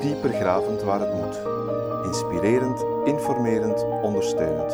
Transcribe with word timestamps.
dieper 0.00 0.32
gravend 0.32 0.82
waar 0.82 1.00
het 1.00 1.14
moet. 1.14 1.40
Inspirerend, 2.04 2.84
informerend, 3.04 3.84
ondersteunend. 4.02 4.72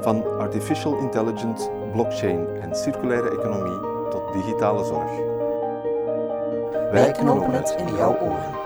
Van 0.00 0.38
artificial 0.38 0.98
intelligence, 0.98 1.70
blockchain 1.92 2.46
en 2.60 2.76
circulaire 2.76 3.30
economie 3.30 3.80
tot 4.10 4.32
digitale 4.32 4.84
zorg. 4.84 5.10
Wij 6.90 7.12
knopen 7.12 7.52
het 7.52 7.74
in 7.78 7.94
jouw 7.94 8.18
oren. 8.20 8.60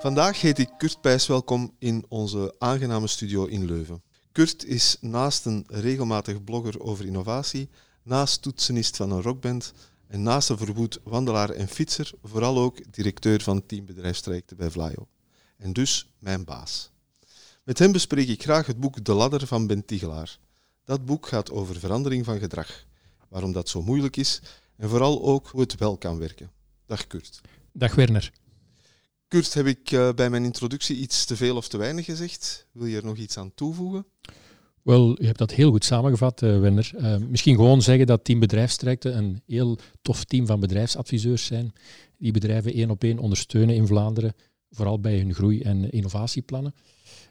Vandaag 0.00 0.40
heet 0.40 0.58
ik 0.58 0.70
Kurt 0.76 1.00
Pijs 1.00 1.26
welkom 1.26 1.74
in 1.78 2.04
onze 2.08 2.54
aangename 2.58 3.06
studio 3.06 3.44
in 3.44 3.64
Leuven. 3.64 4.02
Kurt 4.32 4.64
is 4.64 4.96
naast 5.00 5.46
een 5.46 5.64
regelmatig 5.68 6.44
blogger 6.44 6.80
over 6.80 7.06
innovatie, 7.06 7.68
naast 8.02 8.42
toetsenist 8.42 8.96
van 8.96 9.10
een 9.10 9.22
rockband 9.22 9.72
en 10.06 10.22
naast 10.22 10.48
een 10.48 10.58
verwoed 10.58 11.00
wandelaar 11.02 11.50
en 11.50 11.68
fietser, 11.68 12.12
vooral 12.22 12.58
ook 12.58 12.92
directeur 12.92 13.42
van 13.42 13.66
teambedrijfstrajecten 13.66 14.56
bij 14.56 14.70
Vlaio. 14.70 15.08
En 15.56 15.72
dus 15.72 16.12
mijn 16.18 16.44
baas. 16.44 16.90
Met 17.64 17.78
hem 17.78 17.92
bespreek 17.92 18.28
ik 18.28 18.42
graag 18.42 18.66
het 18.66 18.80
boek 18.80 19.04
De 19.04 19.12
Ladder 19.12 19.46
van 19.46 19.66
Ben 19.66 19.84
Tigelaar. 19.84 20.38
Dat 20.84 21.04
boek 21.04 21.28
gaat 21.28 21.50
over 21.50 21.78
verandering 21.78 22.24
van 22.24 22.38
gedrag, 22.38 22.84
waarom 23.28 23.52
dat 23.52 23.68
zo 23.68 23.82
moeilijk 23.82 24.16
is 24.16 24.40
en 24.76 24.88
vooral 24.88 25.22
ook 25.22 25.48
hoe 25.48 25.60
het 25.60 25.74
wel 25.74 25.98
kan 25.98 26.18
werken. 26.18 26.50
Dag 26.86 27.06
Kurt. 27.06 27.40
Dag 27.72 27.94
Werner. 27.94 28.32
Kurt, 29.28 29.54
heb 29.54 29.66
ik 29.66 29.90
uh, 29.90 30.12
bij 30.12 30.30
mijn 30.30 30.44
introductie 30.44 30.96
iets 30.96 31.24
te 31.24 31.36
veel 31.36 31.56
of 31.56 31.68
te 31.68 31.76
weinig 31.76 32.04
gezegd? 32.04 32.66
Wil 32.72 32.86
je 32.86 32.96
er 32.96 33.04
nog 33.04 33.16
iets 33.16 33.38
aan 33.38 33.54
toevoegen? 33.54 34.06
Wel, 34.82 35.16
je 35.20 35.26
hebt 35.26 35.38
dat 35.38 35.52
heel 35.52 35.70
goed 35.70 35.84
samengevat, 35.84 36.42
uh, 36.42 36.60
Werner. 36.60 36.90
Uh, 36.96 37.16
misschien 37.28 37.54
gewoon 37.54 37.82
zeggen 37.82 38.06
dat 38.06 38.24
Team 38.24 38.40
Bedrijfstrekte 38.40 39.10
een 39.10 39.42
heel 39.46 39.78
tof 40.02 40.24
team 40.24 40.46
van 40.46 40.60
bedrijfsadviseurs 40.60 41.44
zijn, 41.44 41.72
die 42.18 42.32
bedrijven 42.32 42.72
één 42.72 42.90
op 42.90 43.04
één 43.04 43.18
ondersteunen 43.18 43.74
in 43.74 43.86
Vlaanderen, 43.86 44.32
vooral 44.70 45.00
bij 45.00 45.18
hun 45.18 45.34
groei- 45.34 45.62
en 45.62 45.90
innovatieplannen. 45.90 46.74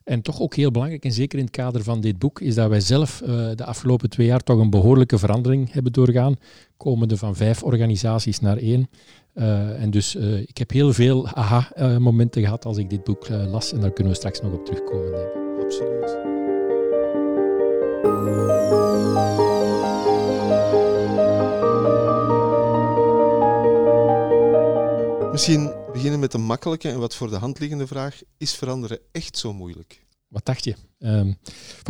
En 0.03 0.21
toch 0.21 0.41
ook 0.41 0.55
heel 0.55 0.71
belangrijk, 0.71 1.03
en 1.03 1.11
zeker 1.11 1.39
in 1.39 1.45
het 1.45 1.53
kader 1.53 1.83
van 1.83 2.01
dit 2.01 2.19
boek, 2.19 2.41
is 2.41 2.55
dat 2.55 2.69
wij 2.69 2.79
zelf 2.79 3.21
uh, 3.21 3.27
de 3.55 3.65
afgelopen 3.65 4.09
twee 4.09 4.27
jaar 4.27 4.43
toch 4.43 4.59
een 4.59 4.69
behoorlijke 4.69 5.17
verandering 5.17 5.71
hebben 5.71 5.91
doorgaan, 5.91 6.35
komende 6.77 7.17
van 7.17 7.35
vijf 7.35 7.63
organisaties 7.63 8.39
naar 8.39 8.57
één. 8.57 8.89
En 9.33 9.91
dus 9.91 10.15
ik 10.45 10.57
heb 10.57 10.71
heel 10.71 10.93
veel 10.93 11.27
aha-momenten 11.27 12.41
gehad 12.41 12.65
als 12.65 12.77
ik 12.77 12.89
dit 12.89 13.03
boek 13.03 13.29
las, 13.29 13.73
en 13.73 13.79
daar 13.79 13.93
kunnen 13.93 14.13
we 14.13 14.19
straks 14.19 14.41
nog 14.41 14.53
op 14.53 14.65
terugkomen. 14.65 15.27
Absoluut. 15.63 16.38
Misschien 25.31 25.73
beginnen 25.91 26.19
met 26.19 26.33
een 26.33 26.41
makkelijke 26.41 26.89
en 26.89 26.99
wat 26.99 27.15
voor 27.15 27.29
de 27.29 27.35
hand 27.35 27.59
liggende 27.59 27.87
vraag. 27.87 28.21
Is 28.37 28.53
veranderen 28.53 28.99
echt 29.11 29.37
zo 29.37 29.53
moeilijk? 29.53 30.05
Wat 30.27 30.45
dacht 30.45 30.63
je? 30.63 30.75
Um, 30.99 31.37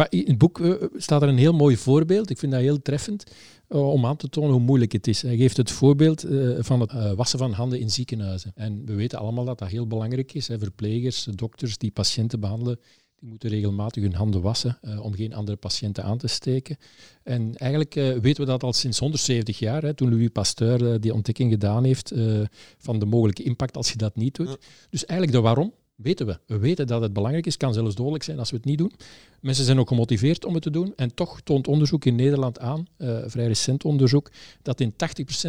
in 0.10 0.26
het 0.26 0.38
boek 0.38 0.60
uh, 0.60 0.74
staat 0.96 1.22
er 1.22 1.28
een 1.28 1.38
heel 1.38 1.54
mooi 1.54 1.78
voorbeeld. 1.78 2.30
Ik 2.30 2.38
vind 2.38 2.52
dat 2.52 2.62
heel 2.62 2.82
treffend 2.82 3.24
uh, 3.70 3.92
om 3.92 4.06
aan 4.06 4.16
te 4.16 4.30
tonen 4.30 4.52
hoe 4.52 4.60
moeilijk 4.60 4.92
het 4.92 5.08
is. 5.08 5.22
Hij 5.22 5.38
geeft 5.38 5.58
het 5.58 5.72
voorbeeld 5.72 6.26
uh, 6.26 6.58
van 6.60 6.80
het 6.80 7.16
wassen 7.16 7.40
van 7.40 7.52
handen 7.52 7.80
in 7.80 7.90
ziekenhuizen. 7.90 8.52
En 8.56 8.86
we 8.86 8.94
weten 8.96 9.20
allemaal 9.20 9.46
dat 9.46 9.60
dat 9.60 9.70
heel 9.70 9.88
belangrijk 9.88 10.34
is. 10.34 10.46
Verplegers, 10.46 11.24
dokters 11.24 11.78
die 11.78 11.92
patiënten 11.92 12.40
behandelen, 12.40 12.80
die 13.20 13.30
moeten 13.30 13.50
regelmatig 13.50 14.04
hun 14.04 14.14
handen 14.14 14.42
wassen 14.42 14.78
uh, 14.82 15.04
om 15.04 15.14
geen 15.16 15.34
andere 15.34 15.58
patiënten 15.58 16.04
aan 16.04 16.18
te 16.18 16.28
steken. 16.28 16.78
En 17.24 17.58
eigenlijk 17.58 17.96
uh, 17.96 18.18
weten 18.18 18.44
we 18.44 18.50
dat 18.50 18.64
al 18.64 18.74
sinds 18.74 19.00
170 19.00 19.60
jaar, 19.60 19.82
hè, 19.82 19.94
toen 19.94 20.10
Louis 20.10 20.30
Pasteur 20.30 20.82
uh, 20.82 20.96
die 21.00 21.14
ontdekking 21.14 21.52
gedaan 21.52 21.84
heeft 21.84 22.14
van 22.78 23.00
de 23.00 23.06
mogelijke 23.06 23.44
impact 23.44 23.78
als 23.78 23.92
je 23.92 23.98
dat 23.98 24.16
niet 24.16 24.36
doet. 24.36 24.48
Ja. 24.48 24.56
Dus 24.90 25.06
eigenlijk 25.06 25.40
de 25.40 25.44
waarom 25.44 25.74
weten 25.96 26.26
we. 26.26 26.40
We 26.46 26.58
weten 26.58 26.88
dat 26.88 27.02
het 27.02 27.14
belangrijk 27.14 27.46
is, 27.46 27.58
kan 27.58 27.74
zelfs 27.74 27.96
dodelijk 27.96 28.24
zijn 28.24 28.40
als 28.40 28.50
we 28.50 28.56
het 28.56 28.66
niet 28.66 28.78
doen. 28.78 28.92
Mensen 29.40 29.66
zijn 29.66 29.80
ook 29.80 29.88
gemotiveerd 29.88 30.46
om 30.46 30.54
het 30.54 30.64
te 30.64 30.70
doen. 30.70 30.94
En 30.96 31.14
toch 31.14 31.42
toont 31.42 31.68
onderzoek 31.68 32.06
in 32.06 32.16
Nederland 32.16 32.60
aan, 32.60 32.88
vrij 33.26 33.48
recent 33.48 33.84
onderzoek, 33.84 34.32
dat 34.62 34.80
in 34.80 34.94
80% 34.94 34.96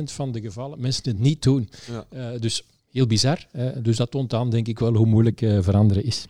van 0.05 0.33
de 0.33 0.41
gevallen 0.41 0.81
mensen 0.81 1.03
het 1.05 1.19
niet 1.19 1.43
doen. 1.43 1.69
Ja. 2.11 2.39
dus 2.39 2.63
heel 2.91 3.07
bizar. 3.07 3.47
dus 3.83 3.97
dat 3.97 4.11
toont 4.11 4.35
aan, 4.35 4.51
denk 4.51 4.69
ik 4.69 4.79
wel, 4.79 4.95
hoe 4.95 5.07
moeilijk 5.07 5.39
veranderen 5.39 6.05
is. 6.05 6.27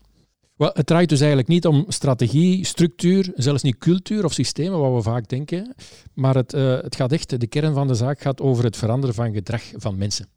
Well, 0.61 0.71
het 0.73 0.87
draait 0.87 1.09
dus 1.09 1.19
eigenlijk 1.19 1.49
niet 1.49 1.67
om 1.67 1.85
strategie, 1.89 2.65
structuur, 2.65 3.33
zelfs 3.35 3.63
niet 3.63 3.79
cultuur 3.79 4.25
of 4.25 4.33
systemen, 4.33 4.79
wat 4.79 4.95
we 4.95 5.03
vaak 5.03 5.29
denken. 5.29 5.75
Maar 6.15 6.35
het, 6.35 6.55
uh, 6.55 6.81
het 6.81 6.97
gaat 6.97 7.13
echt, 7.13 7.41
de 7.41 7.47
kern 7.47 7.75
van 7.75 7.87
de 7.87 7.95
zaak 7.95 8.21
gaat 8.21 8.41
over 8.41 8.65
het 8.65 8.77
veranderen 8.77 9.15
van 9.15 9.33
gedrag 9.33 9.63
van 9.75 9.99
mensen. 9.99 10.29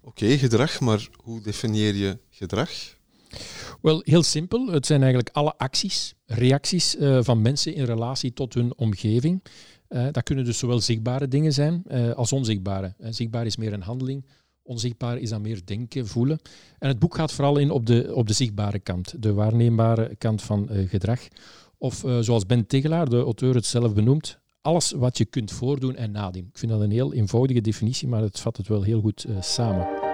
Oké, 0.00 0.24
okay, 0.24 0.38
gedrag, 0.38 0.80
maar 0.80 1.08
hoe 1.22 1.40
definieer 1.40 1.94
je 1.94 2.18
gedrag? 2.30 2.70
Wel, 3.82 4.00
heel 4.04 4.22
simpel. 4.22 4.66
Het 4.66 4.86
zijn 4.86 5.02
eigenlijk 5.02 5.34
alle 5.34 5.54
acties, 5.56 6.14
reacties 6.26 6.96
uh, 6.96 7.18
van 7.22 7.42
mensen 7.42 7.74
in 7.74 7.84
relatie 7.84 8.32
tot 8.32 8.54
hun 8.54 8.76
omgeving. 8.76 9.44
Uh, 9.88 10.06
dat 10.10 10.22
kunnen 10.22 10.44
dus 10.44 10.58
zowel 10.58 10.80
zichtbare 10.80 11.28
dingen 11.28 11.52
zijn 11.52 11.82
als 12.14 12.32
onzichtbare. 12.32 12.94
zichtbaar 12.98 13.46
is 13.46 13.56
meer 13.56 13.72
een 13.72 13.82
handeling, 13.82 14.24
Onzichtbaar 14.68 15.18
is 15.18 15.30
dan 15.30 15.42
meer 15.42 15.60
denken, 15.64 16.06
voelen. 16.06 16.38
En 16.78 16.88
het 16.88 16.98
boek 16.98 17.14
gaat 17.14 17.32
vooral 17.32 17.58
in 17.58 17.70
op 17.70 17.86
de, 17.86 18.10
op 18.14 18.26
de 18.26 18.32
zichtbare 18.32 18.78
kant, 18.78 19.22
de 19.22 19.32
waarneembare 19.32 20.14
kant 20.18 20.42
van 20.42 20.68
uh, 20.70 20.88
gedrag. 20.88 21.20
Of 21.78 22.04
uh, 22.04 22.18
zoals 22.18 22.46
Ben 22.46 22.66
Tegelaar, 22.66 23.08
de 23.08 23.20
auteur, 23.20 23.54
het 23.54 23.66
zelf 23.66 23.94
benoemt, 23.94 24.38
alles 24.60 24.92
wat 24.92 25.18
je 25.18 25.24
kunt 25.24 25.50
voordoen 25.50 25.96
en 25.96 26.10
nadoen. 26.10 26.48
Ik 26.52 26.58
vind 26.58 26.72
dat 26.72 26.80
een 26.80 26.90
heel 26.90 27.12
eenvoudige 27.12 27.60
definitie, 27.60 28.08
maar 28.08 28.22
het 28.22 28.40
vat 28.40 28.56
het 28.56 28.68
wel 28.68 28.82
heel 28.82 29.00
goed 29.00 29.26
uh, 29.28 29.40
samen. 29.40 30.07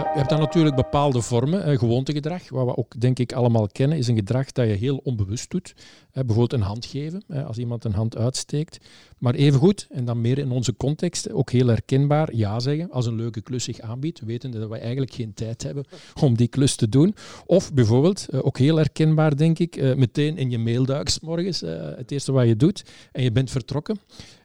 Je 0.00 0.18
hebt 0.18 0.28
dan 0.28 0.38
natuurlijk 0.38 0.76
bepaalde 0.76 1.20
vormen. 1.20 1.78
Gewoontegedrag, 1.78 2.48
wat 2.48 2.66
we 2.66 2.76
ook 2.76 3.00
denk 3.00 3.18
ik 3.18 3.32
allemaal 3.32 3.68
kennen, 3.68 3.98
is 3.98 4.08
een 4.08 4.16
gedrag 4.16 4.52
dat 4.52 4.66
je 4.66 4.72
heel 4.72 5.00
onbewust 5.04 5.50
doet. 5.50 5.74
Bijvoorbeeld 6.12 6.52
een 6.52 6.60
hand 6.60 6.86
geven, 6.86 7.22
als 7.46 7.58
iemand 7.58 7.84
een 7.84 7.92
hand 7.92 8.16
uitsteekt. 8.16 8.78
Maar 9.18 9.34
evengoed, 9.34 9.86
en 9.90 10.04
dan 10.04 10.20
meer 10.20 10.38
in 10.38 10.50
onze 10.50 10.76
context, 10.76 11.32
ook 11.32 11.50
heel 11.50 11.66
herkenbaar, 11.66 12.34
ja 12.34 12.60
zeggen 12.60 12.90
als 12.90 13.06
een 13.06 13.14
leuke 13.14 13.40
klus 13.40 13.64
zich 13.64 13.80
aanbiedt, 13.80 14.20
wetende 14.20 14.58
dat 14.58 14.68
we 14.68 14.78
eigenlijk 14.78 15.12
geen 15.12 15.34
tijd 15.34 15.62
hebben 15.62 15.84
om 16.20 16.36
die 16.36 16.48
klus 16.48 16.74
te 16.74 16.88
doen. 16.88 17.14
Of 17.46 17.72
bijvoorbeeld, 17.72 18.42
ook 18.42 18.58
heel 18.58 18.76
herkenbaar 18.76 19.36
denk 19.36 19.58
ik, 19.58 19.96
meteen 19.96 20.36
in 20.36 20.50
je 20.50 20.58
mail 20.58 20.84
duiken 20.84 21.14
morgens, 21.22 21.60
het 21.60 22.10
eerste 22.10 22.32
wat 22.32 22.46
je 22.46 22.56
doet, 22.56 22.84
en 23.12 23.22
je 23.22 23.32
bent 23.32 23.50
vertrokken. 23.50 24.00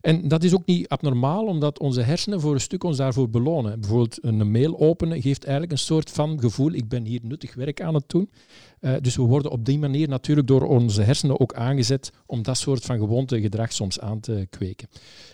En 0.05 0.27
dat 0.27 0.43
is 0.43 0.53
ook 0.53 0.65
niet 0.65 0.87
abnormaal, 0.87 1.45
omdat 1.45 1.79
onze 1.79 2.01
hersenen 2.01 2.41
voor 2.41 2.53
een 2.53 2.59
stuk 2.59 2.83
ons 2.83 2.97
daarvoor 2.97 3.29
belonen. 3.29 3.79
Bijvoorbeeld 3.79 4.17
een 4.21 4.51
mail 4.51 4.79
openen 4.79 5.21
geeft 5.21 5.43
eigenlijk 5.43 5.71
een 5.71 5.77
soort 5.77 6.09
van 6.09 6.39
gevoel, 6.39 6.71
ik 6.71 6.89
ben 6.89 7.05
hier 7.05 7.19
nuttig 7.23 7.55
werk 7.55 7.81
aan 7.81 7.93
het 7.93 8.03
doen. 8.07 8.29
Uh, 8.81 8.93
dus 9.01 9.15
we 9.15 9.21
worden 9.21 9.51
op 9.51 9.65
die 9.65 9.79
manier 9.79 10.07
natuurlijk 10.07 10.47
door 10.47 10.61
onze 10.61 11.01
hersenen 11.01 11.39
ook 11.39 11.53
aangezet 11.53 12.11
om 12.25 12.43
dat 12.43 12.57
soort 12.57 12.85
van 12.85 12.97
gewoonte 12.97 13.41
gedrag 13.41 13.73
soms 13.73 13.99
aan 13.99 14.19
te 14.19 14.47
kweken. 14.49 14.87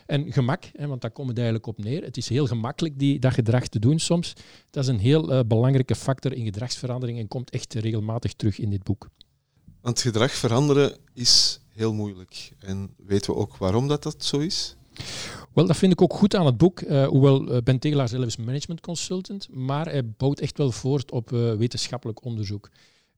En 0.05 0.33
gemak, 0.33 0.63
hè, 0.73 0.87
want 0.87 1.01
daar 1.01 1.11
komt 1.11 1.27
het 1.27 1.37
eigenlijk 1.37 1.67
op 1.67 1.83
neer. 1.83 2.03
Het 2.03 2.17
is 2.17 2.29
heel 2.29 2.47
gemakkelijk 2.47 2.99
die, 2.99 3.19
dat 3.19 3.33
gedrag 3.33 3.67
te 3.67 3.79
doen 3.79 3.99
soms. 3.99 4.33
Dat 4.69 4.83
is 4.83 4.89
een 4.89 4.99
heel 4.99 5.33
uh, 5.33 5.39
belangrijke 5.47 5.95
factor 5.95 6.33
in 6.33 6.45
gedragsverandering 6.45 7.19
en 7.19 7.27
komt 7.27 7.49
echt 7.49 7.73
regelmatig 7.73 8.33
terug 8.33 8.59
in 8.59 8.69
dit 8.69 8.83
boek. 8.83 9.09
Want 9.81 10.01
gedrag 10.01 10.31
veranderen 10.31 10.97
is 11.13 11.60
heel 11.73 11.93
moeilijk. 11.93 12.51
En 12.59 12.89
weten 13.05 13.33
we 13.33 13.39
ook 13.39 13.57
waarom 13.57 13.87
dat, 13.87 14.03
dat 14.03 14.23
zo 14.23 14.37
is? 14.37 14.75
Wel, 15.53 15.65
dat 15.65 15.77
vind 15.77 15.91
ik 15.91 16.01
ook 16.01 16.13
goed 16.13 16.35
aan 16.35 16.45
het 16.45 16.57
boek. 16.57 16.81
Uh, 16.81 17.07
hoewel 17.07 17.51
uh, 17.51 17.57
Ben 17.63 17.79
Tegelaar 17.79 18.09
zelf 18.09 18.25
is 18.25 18.37
management 18.37 18.81
consultant, 18.81 19.47
maar 19.51 19.85
hij 19.85 20.05
bouwt 20.05 20.39
echt 20.39 20.57
wel 20.57 20.71
voort 20.71 21.11
op 21.11 21.31
uh, 21.31 21.53
wetenschappelijk 21.53 22.23
onderzoek. 22.23 22.69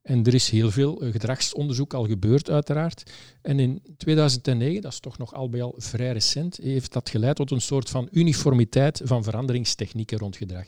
En 0.02 0.24
er 0.26 0.34
is 0.34 0.50
heel 0.50 0.72
veel 0.72 1.02
gedragsonderzoek 1.02 1.94
al 1.94 2.06
gebeurd, 2.06 2.50
uiteraard. 2.50 3.12
En 3.42 3.60
in 3.60 3.82
2009, 3.98 4.82
dat 4.82 4.92
is 4.92 5.00
toch 5.00 5.18
nog 5.18 5.34
al 5.34 5.50
bij 5.50 5.62
al 5.62 5.76
vrij 5.78 6.12
recent, 6.12 6.58
heeft 6.58 6.94
dat 6.94 7.10
geleid 7.10 7.36
tot 7.36 7.52
een 7.52 7.62
soort 7.62 7.90
van 7.90 8.08
uniformiteit 8.12 9.02
van 9.04 9.24
veranderingstechnieken 9.24 10.18
rond 10.18 10.38
gedrag. 10.38 10.66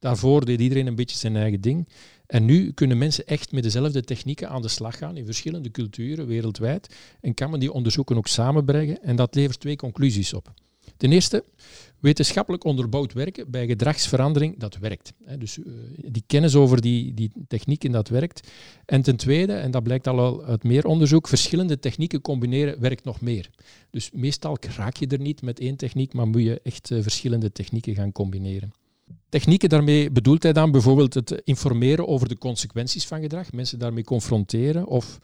Daarvoor 0.00 0.44
deed 0.44 0.60
iedereen 0.60 0.86
een 0.86 0.94
beetje 0.94 1.16
zijn 1.16 1.36
eigen 1.36 1.60
ding. 1.60 1.88
En 2.26 2.44
nu 2.44 2.72
kunnen 2.72 2.98
mensen 2.98 3.26
echt 3.26 3.52
met 3.52 3.62
dezelfde 3.62 4.02
technieken 4.02 4.48
aan 4.48 4.62
de 4.62 4.68
slag 4.68 4.98
gaan 4.98 5.16
in 5.16 5.24
verschillende 5.24 5.70
culturen 5.70 6.26
wereldwijd. 6.26 6.94
En 7.20 7.34
kan 7.34 7.50
men 7.50 7.60
die 7.60 7.72
onderzoeken 7.72 8.16
ook 8.16 8.26
samenbrengen. 8.26 9.02
En 9.02 9.16
dat 9.16 9.34
levert 9.34 9.60
twee 9.60 9.76
conclusies 9.76 10.34
op. 10.34 10.52
Ten 10.96 11.12
eerste, 11.12 11.44
wetenschappelijk 11.98 12.64
onderbouwd 12.64 13.12
werken 13.12 13.50
bij 13.50 13.66
gedragsverandering, 13.66 14.58
dat 14.58 14.76
werkt. 14.78 15.12
Dus 15.38 15.58
uh, 15.58 15.64
die 15.94 16.22
kennis 16.26 16.54
over 16.54 16.80
die, 16.80 17.14
die 17.14 17.32
technieken, 17.48 17.92
dat 17.92 18.08
werkt. 18.08 18.48
En 18.86 19.02
ten 19.02 19.16
tweede, 19.16 19.52
en 19.52 19.70
dat 19.70 19.82
blijkt 19.82 20.06
al 20.06 20.44
uit 20.44 20.62
meer 20.64 20.86
onderzoek, 20.86 21.28
verschillende 21.28 21.78
technieken 21.78 22.20
combineren 22.20 22.80
werkt 22.80 23.04
nog 23.04 23.20
meer. 23.20 23.50
Dus 23.90 24.10
meestal 24.12 24.58
raak 24.76 24.96
je 24.96 25.06
er 25.06 25.20
niet 25.20 25.42
met 25.42 25.60
één 25.60 25.76
techniek, 25.76 26.12
maar 26.12 26.28
moet 26.28 26.42
je 26.42 26.60
echt 26.62 26.90
uh, 26.90 27.02
verschillende 27.02 27.52
technieken 27.52 27.94
gaan 27.94 28.12
combineren. 28.12 28.72
Technieken, 29.30 29.68
daarmee 29.68 30.10
bedoelt 30.10 30.42
hij 30.42 30.52
dan 30.52 30.70
bijvoorbeeld 30.70 31.14
het 31.14 31.42
informeren 31.44 32.08
over 32.08 32.28
de 32.28 32.38
consequenties 32.38 33.06
van 33.06 33.20
gedrag, 33.20 33.52
mensen 33.52 33.78
daarmee 33.78 34.04
confronteren 34.04 34.86
of 34.86 35.18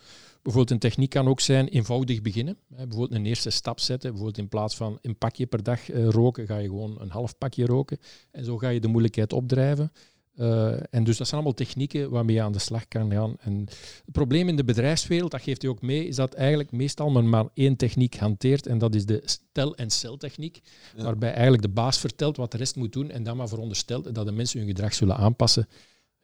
Bijvoorbeeld 0.46 0.74
een 0.82 0.88
techniek 0.90 1.10
kan 1.10 1.28
ook 1.28 1.40
zijn 1.40 1.68
eenvoudig 1.68 2.22
beginnen. 2.22 2.56
Bijvoorbeeld 2.68 3.14
een 3.14 3.26
eerste 3.26 3.50
stap 3.50 3.80
zetten. 3.80 4.10
Bijvoorbeeld 4.10 4.38
in 4.38 4.48
plaats 4.48 4.76
van 4.76 4.98
een 5.02 5.18
pakje 5.18 5.46
per 5.46 5.62
dag 5.62 5.90
eh, 5.90 6.08
roken, 6.08 6.46
ga 6.46 6.58
je 6.58 6.68
gewoon 6.68 7.00
een 7.00 7.10
half 7.10 7.38
pakje 7.38 7.66
roken. 7.66 7.98
En 8.30 8.44
zo 8.44 8.58
ga 8.58 8.68
je 8.68 8.80
de 8.80 8.88
moeilijkheid 8.88 9.32
opdrijven. 9.32 9.92
Uh, 10.36 10.72
en 10.90 11.04
dus 11.04 11.16
dat 11.16 11.26
zijn 11.26 11.40
allemaal 11.40 11.54
technieken 11.54 12.10
waarmee 12.10 12.36
je 12.36 12.42
aan 12.42 12.52
de 12.52 12.58
slag 12.58 12.88
kan 12.88 13.10
gaan. 13.10 13.36
En 13.40 13.64
het 14.04 14.12
probleem 14.12 14.48
in 14.48 14.56
de 14.56 14.64
bedrijfswereld, 14.64 15.30
dat 15.30 15.42
geeft 15.42 15.62
hij 15.62 15.70
ook 15.70 15.82
mee, 15.82 16.06
is 16.06 16.16
dat 16.16 16.34
eigenlijk 16.34 16.72
meestal 16.72 17.10
men 17.10 17.28
maar 17.28 17.44
één 17.54 17.76
techniek 17.76 18.16
hanteert. 18.16 18.66
En 18.66 18.78
dat 18.78 18.94
is 18.94 19.06
de 19.06 19.24
tel- 19.52 19.76
en 19.76 19.90
celtechniek. 19.90 20.60
Ja. 20.96 21.02
Waarbij 21.02 21.32
eigenlijk 21.32 21.62
de 21.62 21.68
baas 21.68 21.98
vertelt 21.98 22.36
wat 22.36 22.50
de 22.50 22.56
rest 22.56 22.76
moet 22.76 22.92
doen 22.92 23.10
en 23.10 23.22
dan 23.22 23.36
maar 23.36 23.48
veronderstelt 23.48 24.14
dat 24.14 24.26
de 24.26 24.32
mensen 24.32 24.58
hun 24.58 24.68
gedrag 24.68 24.94
zullen 24.94 25.16
aanpassen. 25.16 25.68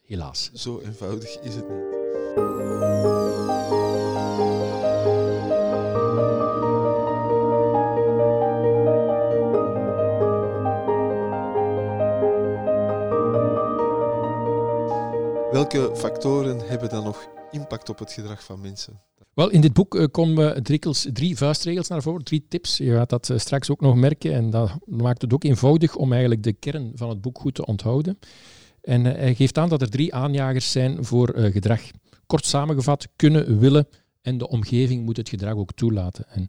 Helaas. 0.06 0.50
Zo 0.52 0.80
eenvoudig 0.84 1.40
is 1.40 1.54
het 1.54 1.68
niet. 1.68 2.00
Welke 15.62 15.96
factoren 15.96 16.58
hebben 16.68 16.88
dan 16.88 17.04
nog 17.04 17.28
impact 17.50 17.88
op 17.88 17.98
het 17.98 18.12
gedrag 18.12 18.44
van 18.44 18.60
mensen? 18.60 19.00
Wel, 19.34 19.50
in 19.50 19.60
dit 19.60 19.72
boek 19.72 19.94
uh, 19.94 20.04
komen 20.10 20.62
drie, 20.62 20.80
drie 21.12 21.36
vuistregels 21.36 21.88
naar 21.88 22.02
voren, 22.02 22.24
drie 22.24 22.44
tips. 22.48 22.76
Je 22.76 22.94
gaat 22.94 23.10
dat 23.10 23.28
uh, 23.28 23.38
straks 23.38 23.70
ook 23.70 23.80
nog 23.80 23.94
merken 23.94 24.32
en 24.32 24.50
dat 24.50 24.70
maakt 24.84 25.22
het 25.22 25.32
ook 25.32 25.44
eenvoudig 25.44 25.96
om 25.96 26.12
eigenlijk 26.12 26.42
de 26.42 26.52
kern 26.52 26.92
van 26.94 27.08
het 27.08 27.20
boek 27.20 27.38
goed 27.38 27.54
te 27.54 27.66
onthouden. 27.66 28.18
En 28.80 29.04
uh, 29.04 29.12
hij 29.12 29.34
geeft 29.34 29.58
aan 29.58 29.68
dat 29.68 29.82
er 29.82 29.90
drie 29.90 30.14
aanjagers 30.14 30.70
zijn 30.70 31.04
voor 31.04 31.32
gedrag. 31.36 31.80
Kort 32.26 32.46
samengevat, 32.46 33.08
kunnen, 33.16 33.58
willen 33.58 33.88
en 34.22 34.38
de 34.38 34.48
omgeving 34.48 35.04
moet 35.04 35.16
het 35.16 35.28
gedrag 35.28 35.54
ook 35.54 35.72
toelaten. 35.72 36.24
En 36.28 36.48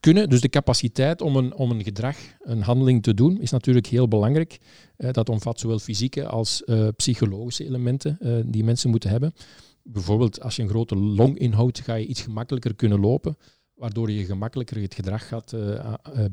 kunnen, 0.00 0.28
dus 0.28 0.40
de 0.40 0.48
capaciteit 0.48 1.20
om 1.20 1.36
een, 1.36 1.54
om 1.54 1.70
een 1.70 1.84
gedrag, 1.84 2.16
een 2.40 2.62
handeling 2.62 3.02
te 3.02 3.14
doen, 3.14 3.40
is 3.40 3.50
natuurlijk 3.50 3.86
heel 3.86 4.08
belangrijk. 4.08 4.58
Uh, 4.98 5.10
dat 5.12 5.28
omvat 5.28 5.60
zowel 5.60 5.78
fysieke 5.78 6.26
als 6.26 6.62
uh, 6.66 6.88
psychologische 6.96 7.64
elementen 7.64 8.18
uh, 8.20 8.36
die 8.46 8.64
mensen 8.64 8.90
moeten 8.90 9.10
hebben. 9.10 9.34
Bijvoorbeeld 9.82 10.40
als 10.42 10.56
je 10.56 10.62
een 10.62 10.68
grote 10.68 10.96
long 10.96 11.38
inhoudt, 11.38 11.80
ga 11.80 11.94
je 11.94 12.06
iets 12.06 12.20
gemakkelijker 12.20 12.74
kunnen 12.74 13.00
lopen, 13.00 13.36
waardoor 13.74 14.10
je 14.10 14.24
gemakkelijker 14.24 14.82
het 14.82 14.94
gedrag 14.94 15.28
gaat 15.28 15.54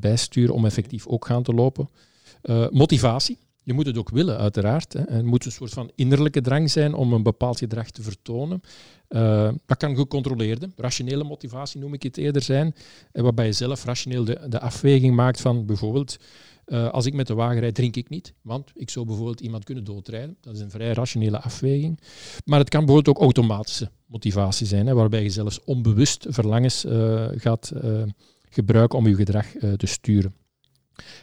bijsturen 0.00 0.54
om 0.54 0.64
effectief 0.64 1.06
ook 1.06 1.26
gaan 1.26 1.42
te 1.42 1.52
lopen. 1.52 1.90
motivatie. 2.70 3.38
Je 3.62 3.72
moet 3.72 3.86
het 3.86 3.98
ook 3.98 4.10
willen, 4.10 4.38
uiteraard. 4.38 4.92
Hè. 4.92 5.00
Het 5.06 5.24
moet 5.24 5.44
een 5.44 5.52
soort 5.52 5.72
van 5.72 5.90
innerlijke 5.94 6.40
drang 6.40 6.70
zijn 6.70 6.94
om 6.94 7.12
een 7.12 7.22
bepaald 7.22 7.58
gedrag 7.58 7.90
te 7.90 8.02
vertonen. 8.02 8.60
Uh, 9.14 9.50
dat 9.66 9.76
kan 9.76 9.96
gecontroleerde, 9.96 10.70
rationele 10.76 11.24
motivatie 11.24 11.80
noem 11.80 11.94
ik 11.94 12.02
het 12.02 12.16
eerder 12.16 12.42
zijn, 12.42 12.74
eh, 13.12 13.22
waarbij 13.22 13.46
je 13.46 13.52
zelf 13.52 13.84
rationeel 13.84 14.24
de, 14.24 14.40
de 14.48 14.60
afweging 14.60 15.14
maakt 15.14 15.40
van 15.40 15.66
bijvoorbeeld, 15.66 16.16
uh, 16.66 16.90
als 16.90 17.06
ik 17.06 17.14
met 17.14 17.26
de 17.26 17.34
wagen 17.34 17.60
rijd, 17.60 17.74
drink 17.74 17.96
ik 17.96 18.08
niet, 18.08 18.34
want 18.42 18.72
ik 18.74 18.90
zou 18.90 19.06
bijvoorbeeld 19.06 19.40
iemand 19.40 19.64
kunnen 19.64 19.84
doodrijden. 19.84 20.36
Dat 20.40 20.54
is 20.54 20.60
een 20.60 20.70
vrij 20.70 20.92
rationele 20.92 21.40
afweging. 21.40 22.00
Maar 22.44 22.58
het 22.58 22.68
kan 22.68 22.84
bijvoorbeeld 22.84 23.16
ook 23.16 23.22
automatische 23.22 23.90
motivatie 24.06 24.66
zijn, 24.66 24.86
hè, 24.86 24.94
waarbij 24.94 25.22
je 25.22 25.30
zelfs 25.30 25.64
onbewust 25.64 26.26
verlangens 26.28 26.84
gaat 27.34 27.72
gebruiken 28.50 28.98
om 28.98 29.08
je 29.08 29.14
gedrag 29.14 29.46
te 29.76 29.86
sturen. 29.86 30.34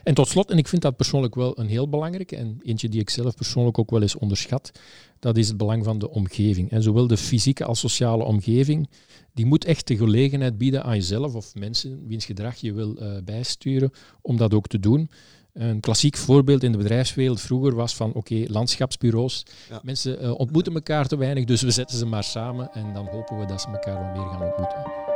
En 0.03 0.13
tot 0.13 0.27
slot, 0.27 0.51
en 0.51 0.57
ik 0.57 0.67
vind 0.67 0.81
dat 0.81 0.95
persoonlijk 0.95 1.35
wel 1.35 1.59
een 1.59 1.67
heel 1.67 1.89
belangrijke, 1.89 2.35
en 2.35 2.59
eentje 2.63 2.89
die 2.89 3.01
ik 3.01 3.09
zelf 3.09 3.35
persoonlijk 3.35 3.79
ook 3.79 3.89
wel 3.89 4.01
eens 4.01 4.15
onderschat, 4.15 4.71
dat 5.19 5.37
is 5.37 5.47
het 5.47 5.57
belang 5.57 5.83
van 5.83 5.99
de 5.99 6.09
omgeving. 6.09 6.71
En 6.71 6.83
zowel 6.83 7.07
de 7.07 7.17
fysieke 7.17 7.65
als 7.65 7.79
sociale 7.79 8.23
omgeving, 8.23 8.89
die 9.33 9.45
moet 9.45 9.65
echt 9.65 9.87
de 9.87 9.97
gelegenheid 9.97 10.57
bieden 10.57 10.83
aan 10.83 10.95
jezelf 10.95 11.35
of 11.35 11.55
mensen 11.55 12.07
wiens 12.07 12.25
gedrag 12.25 12.55
je 12.55 12.73
wil 12.73 13.01
uh, 13.01 13.17
bijsturen, 13.23 13.91
om 14.21 14.37
dat 14.37 14.53
ook 14.53 14.67
te 14.67 14.79
doen. 14.79 15.09
Een 15.53 15.79
klassiek 15.79 16.17
voorbeeld 16.17 16.63
in 16.63 16.71
de 16.71 16.77
bedrijfswereld 16.77 17.41
vroeger 17.41 17.75
was 17.75 17.95
van 17.95 18.13
oké, 18.13 18.43
landschapsbureaus. 18.47 19.45
Mensen 19.81 20.23
uh, 20.23 20.39
ontmoeten 20.39 20.73
elkaar 20.73 21.07
te 21.07 21.17
weinig, 21.17 21.45
dus 21.45 21.61
we 21.61 21.71
zetten 21.71 21.97
ze 21.97 22.05
maar 22.05 22.23
samen 22.23 22.73
en 22.73 22.93
dan 22.93 23.07
hopen 23.07 23.39
we 23.39 23.45
dat 23.45 23.61
ze 23.61 23.67
elkaar 23.67 24.05
wat 24.05 24.17
meer 24.17 24.31
gaan 24.31 24.47
ontmoeten. 24.47 25.10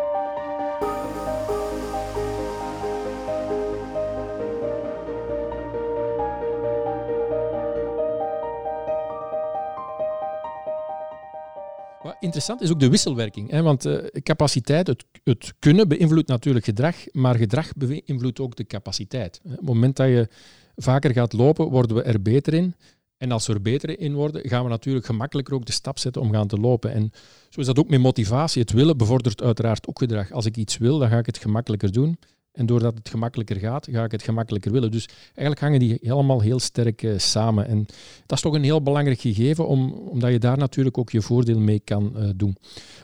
Wat 12.05 12.17
interessant 12.19 12.61
is 12.61 12.71
ook 12.71 12.79
de 12.79 12.89
wisselwerking. 12.89 13.49
Hè? 13.49 13.61
Want 13.61 13.85
uh, 13.85 13.97
capaciteit, 14.23 14.87
het, 14.87 15.05
het, 15.23 15.53
kunnen 15.59 15.87
beïnvloedt 15.87 16.27
natuurlijk 16.27 16.65
gedrag, 16.65 16.95
maar 17.11 17.35
gedrag 17.35 17.73
beïnvloedt 17.73 18.39
ook 18.39 18.55
de 18.55 18.65
capaciteit. 18.65 19.41
Op 19.43 19.51
het 19.51 19.61
moment 19.61 19.95
dat 19.95 20.07
je 20.07 20.27
vaker 20.75 21.11
gaat 21.11 21.33
lopen, 21.33 21.69
worden 21.69 21.95
we 21.95 22.03
er 22.03 22.21
beter 22.21 22.53
in. 22.53 22.75
En 23.17 23.31
als 23.31 23.47
we 23.47 23.53
er 23.53 23.61
beter 23.61 23.99
in 23.99 24.13
worden, 24.13 24.49
gaan 24.49 24.63
we 24.63 24.69
natuurlijk 24.69 25.05
gemakkelijker 25.05 25.53
ook 25.53 25.65
de 25.65 25.71
stap 25.71 25.99
zetten 25.99 26.21
om 26.21 26.31
gaan 26.31 26.47
te 26.47 26.59
lopen. 26.59 26.91
En 26.91 27.11
zo 27.49 27.59
is 27.59 27.65
dat 27.65 27.79
ook 27.79 27.89
met 27.89 27.99
motivatie. 27.99 28.61
Het 28.61 28.71
willen 28.71 28.97
bevordert 28.97 29.41
uiteraard 29.41 29.87
ook 29.87 29.99
gedrag. 29.99 30.31
Als 30.31 30.45
ik 30.45 30.57
iets 30.57 30.77
wil, 30.77 30.97
dan 30.97 31.09
ga 31.09 31.17
ik 31.17 31.25
het 31.25 31.37
gemakkelijker 31.37 31.91
doen. 31.91 32.17
En 32.55 32.65
doordat 32.65 32.93
het 32.93 33.09
gemakkelijker 33.09 33.55
gaat, 33.55 33.87
ga 33.91 34.03
ik 34.03 34.11
het 34.11 34.23
gemakkelijker 34.23 34.71
willen. 34.71 34.91
Dus 34.91 35.09
eigenlijk 35.25 35.59
hangen 35.59 35.79
die 35.79 35.97
helemaal 36.01 36.41
heel 36.41 36.59
sterk 36.59 37.01
uh, 37.01 37.17
samen. 37.17 37.67
En 37.67 37.85
dat 38.25 38.37
is 38.37 38.41
toch 38.41 38.53
een 38.53 38.63
heel 38.63 38.81
belangrijk 38.81 39.19
gegeven, 39.19 39.67
om, 39.67 39.91
omdat 39.91 40.31
je 40.31 40.39
daar 40.39 40.57
natuurlijk 40.57 40.97
ook 40.97 41.09
je 41.09 41.21
voordeel 41.21 41.59
mee 41.59 41.81
kan 41.83 42.13
uh, 42.17 42.29
doen. 42.35 42.57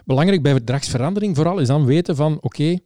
Belangrijk 0.05 0.41
bij 0.41 0.53
gedragsverandering 0.53 1.35
vooral 1.35 1.59
is 1.59 1.67
dan 1.67 1.85
weten 1.85 2.15
van, 2.15 2.37
oké, 2.41 2.77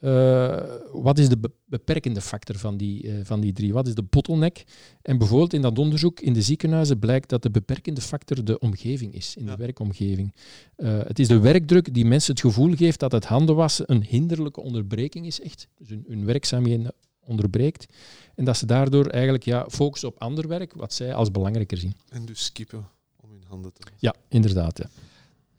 uh, 0.00 0.62
wat 0.92 1.18
is 1.18 1.28
de 1.28 1.50
beperkende 1.64 2.20
factor 2.20 2.56
van 2.56 2.76
die, 2.76 3.02
uh, 3.02 3.20
van 3.22 3.40
die 3.40 3.52
drie? 3.52 3.72
Wat 3.72 3.86
is 3.86 3.94
de 3.94 4.02
bottleneck? 4.02 4.64
En 5.02 5.18
bijvoorbeeld 5.18 5.52
in 5.52 5.62
dat 5.62 5.78
onderzoek 5.78 6.20
in 6.20 6.32
de 6.32 6.42
ziekenhuizen 6.42 6.98
blijkt 6.98 7.28
dat 7.28 7.42
de 7.42 7.50
beperkende 7.50 8.00
factor 8.00 8.44
de 8.44 8.58
omgeving 8.58 9.14
is, 9.14 9.36
in 9.36 9.44
ja. 9.44 9.50
de 9.50 9.56
werkomgeving. 9.56 10.34
Uh, 10.76 10.98
het 10.98 11.18
is 11.18 11.28
de 11.28 11.38
werkdruk 11.38 11.94
die 11.94 12.04
mensen 12.04 12.32
het 12.32 12.40
gevoel 12.40 12.76
geeft 12.76 13.00
dat 13.00 13.12
het 13.12 13.24
handenwassen 13.24 13.92
een 13.92 14.04
hinderlijke 14.04 14.60
onderbreking 14.60 15.26
is, 15.26 15.40
echt. 15.40 15.68
Dus 15.78 15.88
hun, 15.88 16.04
hun 16.08 16.24
werkzaamheden 16.24 16.92
onderbreekt. 17.20 17.86
En 18.34 18.44
dat 18.44 18.56
ze 18.56 18.66
daardoor 18.66 19.06
eigenlijk 19.06 19.44
ja, 19.44 19.66
focussen 19.68 20.08
op 20.08 20.20
ander 20.20 20.48
werk, 20.48 20.74
wat 20.74 20.92
zij 20.92 21.14
als 21.14 21.30
belangrijker 21.30 21.78
zien. 21.78 21.94
En 22.08 22.24
dus 22.24 22.44
skippen 22.44 22.88
om 23.16 23.30
hun 23.30 23.44
handen 23.48 23.72
te 23.72 23.82
Ja, 23.96 24.14
inderdaad. 24.28 24.78
Ja. 24.78 24.90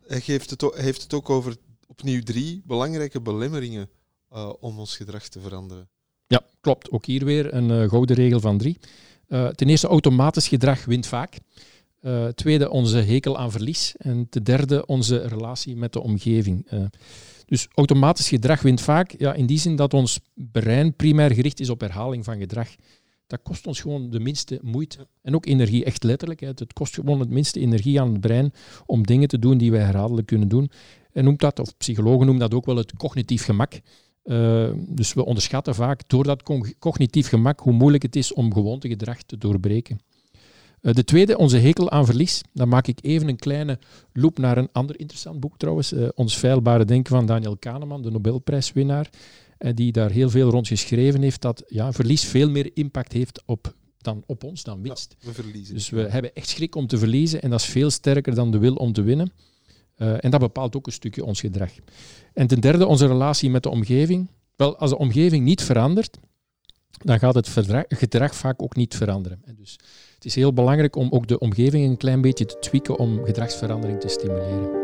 Hij 0.07 0.21
geeft 0.21 0.49
het, 0.49 0.63
ook, 0.63 0.77
heeft 0.77 1.01
het 1.01 1.13
ook 1.13 1.29
over 1.29 1.55
opnieuw 1.87 2.21
drie 2.21 2.61
belangrijke 2.65 3.21
belemmeringen 3.21 3.89
uh, 4.33 4.53
om 4.59 4.79
ons 4.79 4.97
gedrag 4.97 5.27
te 5.27 5.39
veranderen. 5.39 5.89
Ja, 6.27 6.41
klopt. 6.61 6.91
Ook 6.91 7.05
hier 7.05 7.25
weer 7.25 7.53
een 7.53 7.69
uh, 7.69 7.89
gouden 7.89 8.15
regel 8.15 8.39
van 8.39 8.57
drie. 8.57 8.77
Uh, 9.27 9.47
ten 9.47 9.69
eerste, 9.69 9.87
automatisch 9.87 10.47
gedrag 10.47 10.85
wint 10.85 11.07
vaak. 11.07 11.37
tweede, 12.35 12.69
onze 12.69 12.97
hekel 12.97 13.37
aan 13.37 13.51
verlies. 13.51 13.95
En 13.97 14.29
ten 14.29 14.43
derde, 14.43 14.85
onze 14.85 15.27
relatie 15.27 15.75
met 15.75 15.93
de 15.93 16.01
omgeving. 16.01 16.67
dus 17.45 17.67
automatisch 17.73 18.29
gedrag 18.29 18.61
wint 18.61 18.81
vaak 18.81 19.13
ja, 19.17 19.33
in 19.33 19.45
die 19.45 19.59
zin 19.59 19.75
dat 19.75 19.93
ons 19.93 20.19
brein 20.33 20.95
primair 20.95 21.33
gericht 21.33 21.59
is 21.59 21.69
op 21.69 21.79
herhaling 21.79 22.23
van 22.25 22.37
gedrag. 22.37 22.67
Dat 23.27 23.39
kost 23.43 23.67
ons 23.67 23.81
gewoon 23.81 24.09
de 24.09 24.19
minste 24.19 24.59
moeite 24.61 25.07
en 25.21 25.35
ook 25.35 25.45
energie, 25.45 25.83
echt 25.83 26.03
letterlijk. 26.03 26.39
Het 26.39 26.73
kost 26.73 26.93
gewoon 26.93 27.19
het 27.19 27.29
minste 27.29 27.59
energie 27.59 28.01
aan 28.01 28.11
het 28.11 28.21
brein 28.21 28.53
om 28.85 29.05
dingen 29.05 29.27
te 29.27 29.39
doen 29.39 29.57
die 29.57 29.71
wij 29.71 29.81
herhaaldelijk 29.81 30.27
kunnen 30.27 30.47
doen. 30.47 30.71
En 31.11 31.23
noemt 31.23 31.39
dat, 31.39 31.59
of 31.59 31.77
psychologen 31.77 32.25
noemen 32.25 32.49
dat 32.49 32.53
ook 32.53 32.65
wel 32.65 32.75
het 32.75 32.93
cognitief 32.97 33.43
gemak. 33.43 33.79
Uh, 34.23 34.69
dus 34.75 35.13
we 35.13 35.25
onderschatten 35.25 35.75
vaak 35.75 36.01
door 36.07 36.23
dat 36.23 36.43
cognitief 36.79 37.27
gemak 37.27 37.59
hoe 37.59 37.73
moeilijk 37.73 38.03
het 38.03 38.15
is 38.15 38.33
om 38.33 38.53
gewoontegedrag 38.53 39.23
te 39.23 39.37
doorbreken. 39.37 39.99
Uh, 40.81 40.93
de 40.93 41.03
tweede, 41.03 41.37
onze 41.37 41.57
hekel 41.57 41.89
aan 41.89 42.05
verlies. 42.05 42.41
Dan 42.53 42.67
maak 42.67 42.87
ik 42.87 42.99
even 43.01 43.27
een 43.27 43.35
kleine 43.35 43.79
loop 44.13 44.37
naar 44.37 44.57
een 44.57 44.69
ander 44.71 44.99
interessant 44.99 45.39
boek 45.39 45.57
trouwens. 45.57 45.93
Uh, 45.93 46.07
Ons 46.15 46.37
veilbare 46.37 46.85
denken 46.85 47.15
van 47.15 47.25
Daniel 47.25 47.57
Kahneman, 47.57 48.01
de 48.01 48.11
Nobelprijswinnaar. 48.11 49.09
die 49.73 49.91
daar 49.91 50.11
heel 50.11 50.29
veel 50.29 50.49
rond 50.49 50.67
geschreven 50.67 51.21
heeft 51.21 51.41
dat 51.41 51.63
ja, 51.67 51.93
verlies 51.93 52.23
veel 52.23 52.49
meer 52.49 52.71
impact 52.73 53.11
heeft 53.11 53.41
op, 53.45 53.75
dan 53.97 54.23
op 54.25 54.43
ons 54.43 54.63
dan 54.63 54.81
winst. 54.81 55.15
Ja, 55.19 55.27
we 55.27 55.33
verliezen. 55.33 55.75
Dus 55.75 55.89
we 55.89 56.01
hebben 56.01 56.35
echt 56.35 56.49
schrik 56.49 56.75
om 56.75 56.87
te 56.87 56.97
verliezen 56.97 57.41
en 57.41 57.49
dat 57.49 57.59
is 57.59 57.65
veel 57.65 57.89
sterker 57.89 58.35
dan 58.35 58.51
de 58.51 58.57
wil 58.57 58.75
om 58.75 58.93
te 58.93 59.01
winnen. 59.01 59.31
Uh, 60.01 60.13
en 60.19 60.31
dat 60.31 60.39
bepaalt 60.39 60.75
ook 60.75 60.85
een 60.85 60.91
stukje 60.91 61.25
ons 61.25 61.39
gedrag. 61.39 61.71
En 62.33 62.47
ten 62.47 62.59
derde, 62.59 62.85
onze 62.85 63.07
relatie 63.07 63.49
met 63.49 63.63
de 63.63 63.69
omgeving. 63.69 64.29
Wel, 64.55 64.77
als 64.77 64.89
de 64.89 64.97
omgeving 64.97 65.43
niet 65.43 65.63
verandert, 65.63 66.17
dan 67.03 67.19
gaat 67.19 67.35
het 67.35 67.49
gedrag 67.87 68.35
vaak 68.35 68.61
ook 68.61 68.75
niet 68.75 68.95
veranderen. 68.95 69.41
En 69.45 69.55
dus 69.55 69.79
het 70.13 70.25
is 70.25 70.35
heel 70.35 70.53
belangrijk 70.53 70.95
om 70.95 71.11
ook 71.11 71.27
de 71.27 71.39
omgeving 71.39 71.89
een 71.89 71.97
klein 71.97 72.21
beetje 72.21 72.45
te 72.45 72.59
tweaken 72.59 72.97
om 72.97 73.25
gedragsverandering 73.25 73.99
te 73.99 74.07
stimuleren. 74.07 74.79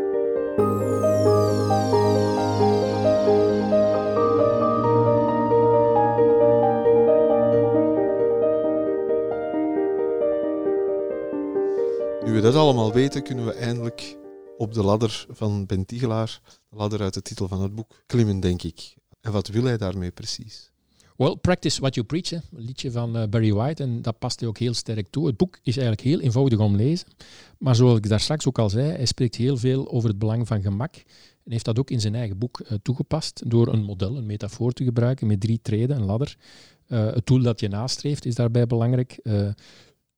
Nu 12.24 12.34
we 12.34 12.40
dat 12.40 12.54
allemaal 12.54 12.92
weten, 12.92 13.22
kunnen 13.22 13.44
we 13.44 13.52
eindelijk 13.52 14.17
op 14.58 14.74
de 14.74 14.82
ladder 14.82 15.26
van 15.28 15.66
Ben 15.66 15.84
Tigelaar, 15.84 16.40
de 16.70 16.76
ladder 16.76 17.00
uit 17.00 17.14
de 17.14 17.22
titel 17.22 17.48
van 17.48 17.62
het 17.62 17.74
boek, 17.74 18.02
klimmen, 18.06 18.40
denk 18.40 18.62
ik. 18.62 18.94
En 19.20 19.32
wat 19.32 19.48
wil 19.48 19.64
hij 19.64 19.76
daarmee 19.76 20.10
precies? 20.10 20.70
Well, 21.16 21.36
practice 21.36 21.80
what 21.80 21.94
you 21.94 22.06
preach, 22.06 22.30
een 22.30 22.42
liedje 22.52 22.90
van 22.90 23.16
eh, 23.16 23.28
Barry 23.28 23.52
White, 23.52 23.82
en 23.82 24.02
dat 24.02 24.18
past 24.18 24.40
hij 24.40 24.48
ook 24.48 24.58
heel 24.58 24.74
sterk 24.74 25.08
toe. 25.10 25.26
Het 25.26 25.36
boek 25.36 25.58
is 25.62 25.76
eigenlijk 25.76 26.08
heel 26.08 26.20
eenvoudig 26.20 26.58
om 26.58 26.76
lezen, 26.76 27.08
maar 27.58 27.74
zoals 27.74 27.98
ik 27.98 28.08
daar 28.08 28.20
straks 28.20 28.46
ook 28.46 28.58
al 28.58 28.70
zei, 28.70 28.90
hij 28.90 29.06
spreekt 29.06 29.34
heel 29.34 29.56
veel 29.56 29.90
over 29.90 30.08
het 30.08 30.18
belang 30.18 30.46
van 30.46 30.62
gemak 30.62 30.94
en 31.44 31.52
heeft 31.52 31.64
dat 31.64 31.78
ook 31.78 31.90
in 31.90 32.00
zijn 32.00 32.14
eigen 32.14 32.38
boek 32.38 32.60
eh, 32.60 32.78
toegepast 32.82 33.50
door 33.50 33.72
een 33.72 33.82
model, 33.82 34.16
een 34.16 34.26
metafoor 34.26 34.72
te 34.72 34.84
gebruiken 34.84 35.26
met 35.26 35.40
drie 35.40 35.60
treden, 35.62 35.96
een 35.96 36.04
ladder. 36.04 36.36
Eh, 36.86 37.06
het 37.06 37.26
doel 37.26 37.42
dat 37.42 37.60
je 37.60 37.68
nastreeft 37.68 38.24
is 38.24 38.34
daarbij 38.34 38.66
belangrijk. 38.66 39.18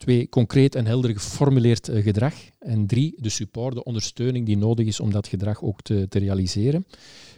Twee, 0.00 0.28
concreet 0.28 0.74
en 0.74 0.86
helder 0.86 1.10
geformuleerd 1.10 1.88
eh, 1.88 2.02
gedrag. 2.02 2.34
En 2.58 2.86
drie, 2.86 3.14
de 3.16 3.28
support, 3.28 3.74
de 3.74 3.84
ondersteuning 3.84 4.46
die 4.46 4.56
nodig 4.56 4.86
is 4.86 5.00
om 5.00 5.10
dat 5.10 5.26
gedrag 5.26 5.62
ook 5.62 5.82
te, 5.82 6.06
te 6.08 6.18
realiseren. 6.18 6.86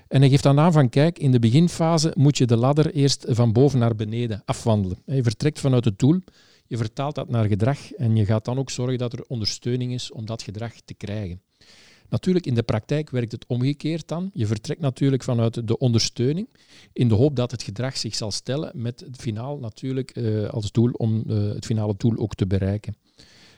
En 0.08 0.20
hij 0.20 0.30
geeft 0.30 0.42
dan 0.42 0.58
aan 0.58 0.72
van, 0.72 0.88
kijk, 0.88 1.18
in 1.18 1.32
de 1.32 1.38
beginfase 1.38 2.12
moet 2.16 2.38
je 2.38 2.46
de 2.46 2.56
ladder 2.56 2.92
eerst 2.92 3.24
van 3.28 3.52
boven 3.52 3.78
naar 3.78 3.96
beneden 3.96 4.42
afwandelen. 4.44 4.98
Je 5.06 5.22
vertrekt 5.22 5.60
vanuit 5.60 5.84
het 5.84 5.98
doel, 5.98 6.20
je 6.66 6.76
vertaalt 6.76 7.14
dat 7.14 7.28
naar 7.28 7.46
gedrag 7.46 7.92
en 7.92 8.16
je 8.16 8.24
gaat 8.24 8.44
dan 8.44 8.58
ook 8.58 8.70
zorgen 8.70 8.98
dat 8.98 9.12
er 9.12 9.24
ondersteuning 9.28 9.92
is 9.92 10.12
om 10.12 10.26
dat 10.26 10.42
gedrag 10.42 10.72
te 10.84 10.94
krijgen. 10.94 11.40
Natuurlijk, 12.12 12.46
in 12.46 12.54
de 12.54 12.62
praktijk 12.62 13.10
werkt 13.10 13.32
het 13.32 13.46
omgekeerd 13.46 14.08
dan. 14.08 14.30
Je 14.34 14.46
vertrekt 14.46 14.80
natuurlijk 14.80 15.22
vanuit 15.22 15.68
de 15.68 15.78
ondersteuning 15.78 16.48
in 16.92 17.08
de 17.08 17.14
hoop 17.14 17.36
dat 17.36 17.50
het 17.50 17.62
gedrag 17.62 17.96
zich 17.96 18.14
zal 18.14 18.30
stellen 18.30 18.70
met 18.74 19.00
het 19.00 19.16
finaal 19.16 19.58
natuurlijk 19.58 20.10
eh, 20.10 20.48
als 20.48 20.72
doel 20.72 20.90
om 20.90 21.24
eh, 21.28 21.36
het 21.36 21.64
finale 21.64 21.94
doel 21.96 22.16
ook 22.16 22.34
te 22.34 22.46
bereiken. 22.46 22.96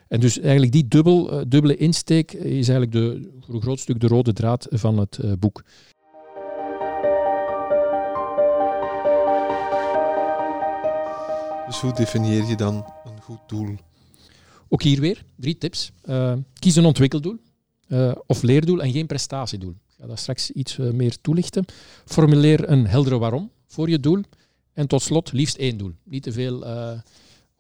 En 0.08 0.20
dus 0.20 0.38
eigenlijk 0.40 0.72
die 0.72 0.88
dubbel, 0.88 1.32
eh, 1.32 1.44
dubbele 1.48 1.76
insteek 1.76 2.32
is 2.32 2.68
eigenlijk 2.68 2.92
de, 2.92 3.30
voor 3.40 3.54
een 3.54 3.62
groot 3.62 3.80
stuk 3.80 4.00
de 4.00 4.06
rode 4.06 4.32
draad 4.32 4.66
van 4.70 4.98
het 4.98 5.18
boek. 5.38 5.64
Dus 11.66 11.80
hoe 11.80 11.92
definieer 11.92 12.44
je 12.44 12.56
dan 12.56 12.74
een 13.04 13.22
goed 13.22 13.40
doel? 13.46 13.76
Ook 14.68 14.82
hier 14.82 15.00
weer 15.00 15.24
drie 15.36 15.58
tips. 15.58 15.92
Kies 16.58 16.76
een 16.76 16.84
ontwikkeldoel 16.84 17.38
eh, 17.88 18.12
of 18.26 18.42
leerdoel 18.42 18.82
en 18.82 18.92
geen 18.92 19.06
prestatiedoel. 19.06 19.70
Ik 19.70 19.94
ga 20.00 20.06
dat 20.06 20.18
straks 20.18 20.50
iets 20.50 20.78
eh, 20.78 20.90
meer 20.90 21.20
toelichten. 21.20 21.64
Formuleer 22.04 22.68
een 22.70 22.86
heldere 22.86 23.18
waarom 23.18 23.50
voor 23.66 23.88
je 23.88 24.00
doel. 24.00 24.22
En 24.72 24.86
tot 24.86 25.02
slot 25.02 25.32
liefst 25.32 25.56
één 25.56 25.76
doel. 25.76 25.92
Niet 26.02 26.22
te 26.22 26.32
veel, 26.32 26.66
eh, 26.66 26.98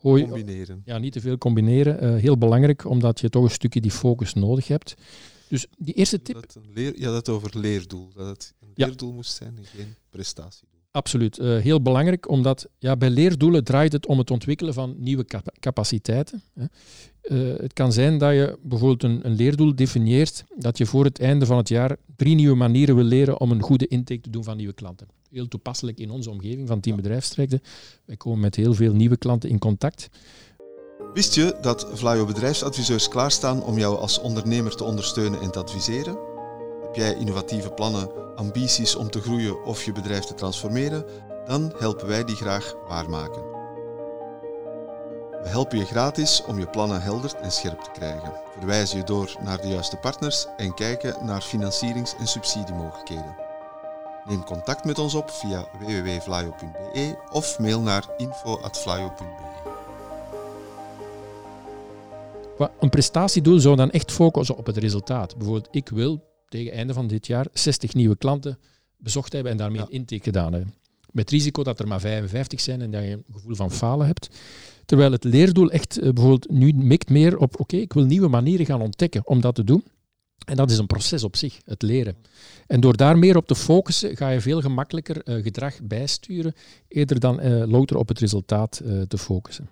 gooi- 0.00 0.22
Combineren. 0.28 0.82
ja, 0.84 0.98
niet 0.98 1.12
te 1.12 1.20
veel 1.20 1.38
combineren. 1.38 2.18
Heel 2.18 2.38
belangrijk, 2.38 2.84
omdat 2.84 3.20
je 3.20 3.28
toch 3.28 3.44
een 3.44 3.50
stukje 3.50 3.80
die 3.80 3.90
focus 3.90 4.34
nodig 4.34 4.68
hebt. 4.68 4.94
Dus 5.48 5.66
die 5.78 5.94
eerste 5.94 6.22
tip, 6.22 6.34
Dat 6.34 6.54
een 6.54 6.72
leer, 6.74 7.00
ja, 7.00 7.10
dat 7.10 7.28
over 7.28 7.58
leerdoel. 7.58 8.08
Dat 8.14 8.26
het 8.26 8.54
een 8.60 8.68
Ja. 8.74 8.86
leerdoel 8.86 9.12
moest 9.12 9.32
zijn 9.36 9.56
en 9.56 9.64
geen 9.64 9.94
prestatiedoel. 10.10 10.73
Absoluut. 10.94 11.38
eh, 11.38 11.56
heel 11.56 11.82
belangrijk, 11.82 12.28
omdat 12.28 12.66
ja, 12.78 12.96
bij 12.96 13.10
leerdoelen 13.10 13.64
draait 13.64 13.92
het 13.92 14.06
om 14.06 14.18
het 14.18 14.30
ontwikkelen 14.30 14.74
van 14.74 14.94
nieuwe 14.98 15.24
capa- 15.24 15.52
capaciteiten. 15.60 16.42
Hè. 16.54 16.64
Eh, 17.20 17.60
het 17.60 17.72
kan 17.72 17.92
zijn 17.92 18.18
dat 18.18 18.32
je 18.32 18.58
bijvoorbeeld 18.62 19.02
een, 19.02 19.26
een 19.26 19.34
leerdoel 19.34 19.74
definieert 19.74 20.44
dat 20.56 20.78
je 20.78 20.86
voor 20.86 21.04
het 21.04 21.20
einde 21.20 21.46
van 21.46 21.56
het 21.56 21.68
jaar 21.68 21.96
drie 22.16 22.34
nieuwe 22.34 22.56
manieren 22.56 22.94
wil 22.94 23.04
leren 23.04 23.40
om 23.40 23.50
een 23.50 23.62
goede 23.62 23.86
intake 23.86 24.20
te 24.20 24.30
doen 24.30 24.44
van 24.44 24.56
nieuwe 24.56 24.72
klanten. 24.72 25.06
Heel 25.30 25.48
toepasselijk 25.48 25.98
in 25.98 26.10
onze 26.10 26.30
omgeving 26.30 26.68
van 26.68 26.80
Team 26.80 26.96
Bedrijfstrekte. 26.96 27.60
Wij 28.04 28.16
komen 28.16 28.40
met 28.40 28.56
heel 28.56 28.74
veel 28.74 28.92
nieuwe 28.92 29.16
klanten 29.16 29.50
in 29.50 29.58
contact. 29.58 30.08
Wist 31.14 31.34
je 31.34 31.56
dat 31.60 31.86
Vlaio 31.92 32.24
bedrijfsadviseurs 32.24 33.08
klaarstaan 33.08 33.62
om 33.62 33.78
jou 33.78 33.96
als 33.98 34.20
ondernemer 34.20 34.76
te 34.76 34.84
ondersteunen 34.84 35.40
en 35.40 35.50
te 35.50 35.58
adviseren? 35.58 36.33
Jij 36.94 37.14
innovatieve 37.14 37.70
plannen, 37.70 38.36
ambities 38.36 38.96
om 38.96 39.10
te 39.10 39.20
groeien 39.20 39.64
of 39.64 39.84
je 39.84 39.92
bedrijf 39.92 40.24
te 40.24 40.34
transformeren? 40.34 41.04
Dan 41.46 41.72
helpen 41.78 42.06
wij 42.06 42.24
die 42.24 42.36
graag 42.36 42.74
waarmaken. 42.88 43.42
We 45.42 45.48
helpen 45.50 45.78
je 45.78 45.84
gratis 45.84 46.42
om 46.46 46.58
je 46.58 46.66
plannen 46.66 47.02
helder 47.02 47.34
en 47.40 47.52
scherp 47.52 47.80
te 47.80 47.90
krijgen. 47.90 48.32
Verwijzen 48.58 48.98
je 48.98 49.04
door 49.04 49.36
naar 49.44 49.60
de 49.60 49.68
juiste 49.68 49.96
partners 49.96 50.46
en 50.56 50.74
kijken 50.74 51.26
naar 51.26 51.40
financierings- 51.40 52.16
en 52.18 52.26
subsidiemogelijkheden. 52.26 53.36
Neem 54.24 54.44
contact 54.44 54.84
met 54.84 54.98
ons 54.98 55.14
op 55.14 55.30
via 55.30 55.66
www.vlaio.be 55.80 57.16
of 57.32 57.58
mail 57.58 57.80
naar 57.80 58.08
info.vlaio.be. 58.16 59.42
Wa- 62.58 62.70
Een 62.80 62.90
prestatiedoel 62.90 63.58
zou 63.58 63.76
dan 63.76 63.90
echt 63.90 64.12
focussen 64.12 64.56
op 64.56 64.66
het 64.66 64.76
resultaat. 64.76 65.36
Bijvoorbeeld, 65.36 65.68
ik 65.70 65.88
wil 65.88 66.20
tegen 66.54 66.68
het 66.68 66.78
einde 66.78 66.92
van 66.94 67.06
dit 67.06 67.26
jaar 67.26 67.46
60 67.52 67.94
nieuwe 67.94 68.16
klanten 68.16 68.58
bezocht 68.96 69.32
hebben 69.32 69.52
en 69.52 69.58
daarmee 69.58 69.78
Ja. 69.80 69.84
een 69.86 69.92
intake 69.92 70.22
gedaan 70.22 70.52
hebben. 70.52 70.74
Met 71.12 71.30
risico 71.30 71.62
dat 71.62 71.78
er 71.78 71.88
maar 71.88 72.00
55 72.00 72.60
zijn 72.60 72.80
en 72.80 72.90
dat 72.90 73.02
je 73.02 73.10
een 73.10 73.24
gevoel 73.32 73.54
van 73.54 73.70
falen 73.70 74.06
hebt. 74.06 74.28
Terwijl 74.84 75.12
het 75.12 75.24
leerdoel 75.24 75.70
echt 75.70 75.98
eh, 75.98 76.02
bijvoorbeeld 76.12 76.50
nu 76.50 76.72
mikt 76.72 77.10
meer 77.10 77.38
op, 77.38 77.60
oké, 77.60 77.76
ik 77.76 77.92
wil 77.92 78.04
nieuwe 78.04 78.28
manieren 78.28 78.66
gaan 78.66 78.80
ontdekken 78.80 79.26
om 79.26 79.40
dat 79.40 79.54
te 79.54 79.64
doen. 79.64 79.84
En 80.46 80.56
dat 80.56 80.70
is 80.70 80.78
een 80.78 80.86
proces 80.86 81.24
op 81.24 81.36
zich, 81.36 81.58
het 81.64 81.82
leren. 81.82 82.16
En 82.66 82.80
door 82.80 82.96
daar 82.96 83.18
meer 83.18 83.36
op 83.36 83.46
te 83.46 83.54
focussen, 83.54 84.16
ga 84.16 84.28
je 84.28 84.40
veel 84.40 84.60
gemakkelijker 84.60 85.22
eh, 85.22 85.42
gedrag 85.42 85.82
bijsturen, 85.82 86.54
eerder 86.88 87.20
dan 87.20 87.40
eh, 87.40 87.62
louter 87.66 87.96
op 87.96 88.08
het 88.08 88.18
resultaat 88.18 88.82
te 89.08 89.18
focussen. 89.18 89.68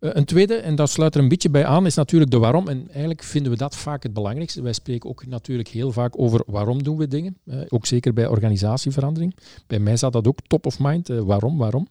Eh, 0.00 0.10
Een 0.12 0.24
tweede, 0.24 0.54
en 0.54 0.74
dat 0.74 0.90
sluit 0.90 1.14
er 1.14 1.20
een 1.20 1.28
beetje 1.28 1.50
bij 1.50 1.64
aan, 1.66 1.86
is 1.86 1.94
natuurlijk 1.94 2.30
de 2.30 2.38
waarom. 2.38 2.68
En 2.68 2.88
eigenlijk 2.90 3.22
vinden 3.22 3.52
we 3.52 3.58
dat 3.58 3.76
vaak 3.76 4.02
het 4.02 4.12
belangrijkste. 4.12 4.62
Wij 4.62 4.72
spreken 4.72 5.10
ook 5.10 5.26
natuurlijk 5.26 5.68
heel 5.68 5.92
vaak 5.92 6.18
over 6.18 6.42
waarom 6.46 6.82
doen 6.82 6.96
we 6.96 7.08
dingen. 7.08 7.36
Eh, 7.46 7.60
ook 7.68 7.86
zeker 7.86 8.12
bij 8.12 8.26
organisatieverandering. 8.26 9.34
Bij 9.66 9.78
mij 9.78 9.96
staat 9.96 10.12
dat 10.12 10.26
ook 10.26 10.38
top 10.46 10.66
of 10.66 10.78
mind. 10.78 11.08
eh, 11.10 11.18
waarom, 11.20 11.58
waarom. 11.58 11.88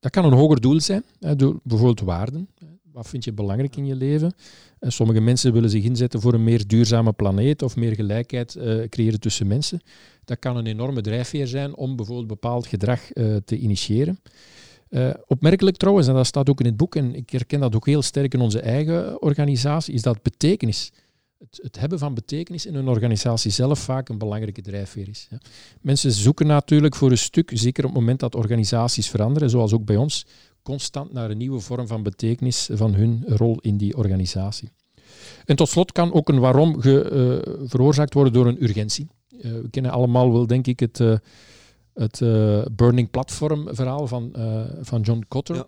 Dat 0.00 0.10
kan 0.10 0.24
een 0.24 0.32
hoger 0.38 0.60
doel 0.60 0.80
zijn. 0.80 1.04
door 1.36 1.60
bijvoorbeeld 1.62 2.00
waarden. 2.00 2.48
Wat 2.92 3.08
vind 3.08 3.24
je 3.24 3.32
belangrijk 3.32 3.76
in 3.76 3.86
je 3.86 3.94
leven? 3.94 4.34
Sommige 4.80 5.20
mensen 5.20 5.52
willen 5.52 5.70
zich 5.70 5.84
inzetten 5.84 6.20
voor 6.20 6.34
een 6.34 6.44
meer 6.44 6.66
duurzame 6.66 7.12
planeet 7.12 7.62
of 7.62 7.76
meer 7.76 7.94
gelijkheid 7.94 8.58
creëren 8.88 9.20
tussen 9.20 9.46
mensen. 9.46 9.80
Dat 10.24 10.38
kan 10.38 10.56
een 10.56 10.66
enorme 10.66 11.00
drijfveer 11.00 11.46
zijn 11.46 11.76
om 11.76 11.96
bijvoorbeeld 11.96 12.26
bepaald 12.28 12.66
gedrag 12.66 13.00
te 13.44 13.58
initiëren. 13.58 14.18
Eh, 14.88 15.10
opmerkelijk 15.26 15.76
trouwens, 15.76 16.08
en 16.08 16.14
dat 16.14 16.26
staat 16.26 16.50
ook 16.50 16.60
in 16.60 16.66
het 16.66 16.76
boek, 16.76 16.96
en 16.96 17.14
ik 17.14 17.30
herken 17.30 17.60
dat 17.60 17.74
ook 17.74 17.86
heel 17.86 18.02
sterk 18.02 18.34
in 18.34 18.40
onze 18.40 18.60
eigen 18.60 19.22
organisatie, 19.22 19.94
is 19.94 20.02
dat 20.02 20.22
betekenis, 20.22 20.92
het, 21.38 21.60
het 21.62 21.78
hebben 21.78 21.98
van 21.98 22.14
betekenis 22.14 22.66
in 22.66 22.74
een 22.74 22.88
organisatie 22.88 23.50
zelf 23.50 23.78
vaak 23.78 24.08
een 24.08 24.18
belangrijke 24.18 24.62
drijfveer 24.62 25.08
is. 25.08 25.28
Mensen 25.80 26.12
zoeken 26.12 26.46
natuurlijk 26.46 26.94
voor 26.94 27.10
een 27.10 27.18
stuk, 27.18 27.50
zeker 27.54 27.84
op 27.84 27.90
het 27.90 27.98
moment 27.98 28.20
dat 28.20 28.34
organisaties 28.34 29.08
veranderen, 29.08 29.50
zoals 29.50 29.72
ook 29.72 29.84
bij 29.84 29.96
ons, 29.96 30.26
constant 30.62 31.12
naar 31.12 31.30
een 31.30 31.38
nieuwe 31.38 31.60
vorm 31.60 31.86
van 31.86 32.02
betekenis 32.02 32.68
van 32.72 32.94
hun 32.94 33.24
rol 33.26 33.58
in 33.60 33.76
die 33.76 33.96
organisatie. 33.96 34.70
En 35.44 35.56
tot 35.56 35.68
slot 35.68 35.92
kan 35.92 36.12
ook 36.12 36.28
een 36.28 36.38
waarom 36.38 36.80
ge, 36.80 37.02
eh, 37.02 37.52
veroorzaakt 37.68 38.14
worden 38.14 38.32
door 38.32 38.46
een 38.46 38.62
urgentie. 38.62 39.08
Eh, 39.40 39.52
we 39.52 39.70
kennen 39.70 39.90
allemaal 39.90 40.32
wel, 40.32 40.46
denk 40.46 40.66
ik, 40.66 40.80
het, 40.80 41.00
het 41.96 42.20
eh, 42.20 42.64
Burning 42.72 43.10
Platform 43.10 43.68
verhaal 43.74 44.06
van, 44.06 44.34
eh, 44.34 44.60
van 44.80 45.00
John 45.00 45.24
Kotter. 45.28 45.56
Ja. 45.56 45.66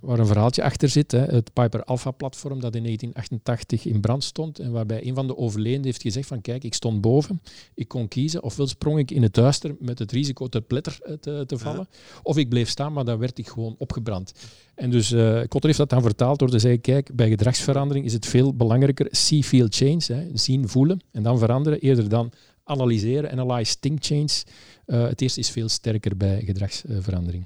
Waar 0.00 0.18
een 0.18 0.26
verhaaltje 0.26 0.62
achter 0.62 0.88
zit. 0.88 1.12
Hè. 1.12 1.18
Het 1.18 1.52
Piper 1.52 1.84
Alpha 1.84 2.10
platform 2.10 2.60
dat 2.60 2.74
in 2.74 2.82
1988 2.82 3.86
in 3.86 4.00
brand 4.00 4.24
stond. 4.24 4.58
En 4.58 4.72
waarbij 4.72 5.06
een 5.06 5.14
van 5.14 5.26
de 5.26 5.36
overlevenden 5.36 5.84
heeft 5.84 6.02
gezegd 6.02 6.28
van 6.28 6.40
kijk, 6.40 6.64
ik 6.64 6.74
stond 6.74 7.00
boven. 7.00 7.42
Ik 7.74 7.88
kon 7.88 8.08
kiezen. 8.08 8.42
Ofwel 8.42 8.66
sprong 8.66 8.98
ik 8.98 9.10
in 9.10 9.22
het 9.22 9.34
duister 9.34 9.76
met 9.78 9.98
het 9.98 10.12
risico 10.12 10.46
te 10.46 10.60
pletter 10.60 10.98
eh, 11.02 11.14
te, 11.14 11.44
te 11.46 11.58
vallen. 11.58 11.88
Of 12.22 12.36
ik 12.36 12.48
bleef 12.48 12.68
staan, 12.68 12.92
maar 12.92 13.04
dan 13.04 13.18
werd 13.18 13.38
ik 13.38 13.48
gewoon 13.48 13.74
opgebrand. 13.78 14.32
En 14.74 14.90
dus 14.90 15.12
eh 15.12 15.38
Kotter 15.40 15.64
heeft 15.64 15.78
dat 15.78 15.90
dan 15.90 16.02
vertaald 16.02 16.38
door 16.38 16.50
te 16.50 16.58
zeggen 16.58 16.80
kijk, 16.80 17.14
bij 17.14 17.28
gedragsverandering 17.28 18.04
is 18.04 18.12
het 18.12 18.26
veel 18.26 18.54
belangrijker 18.54 19.06
see, 19.10 19.42
feel, 19.42 19.66
change. 19.70 20.04
Hè. 20.06 20.26
Zien, 20.32 20.68
voelen 20.68 21.00
en 21.12 21.22
dan 21.22 21.38
veranderen. 21.38 21.80
Eerder 21.80 22.08
dan 22.08 22.32
analyseren, 22.64 23.30
analyze, 23.30 23.78
think, 23.80 24.04
change. 24.04 24.42
Eh, 24.86 25.06
het 25.06 25.20
eerste 25.20 25.40
is 25.40 25.50
veel 25.50 25.68
sterker 25.68 26.16
bij 26.16 26.42
gedragsverandering. 26.44 27.44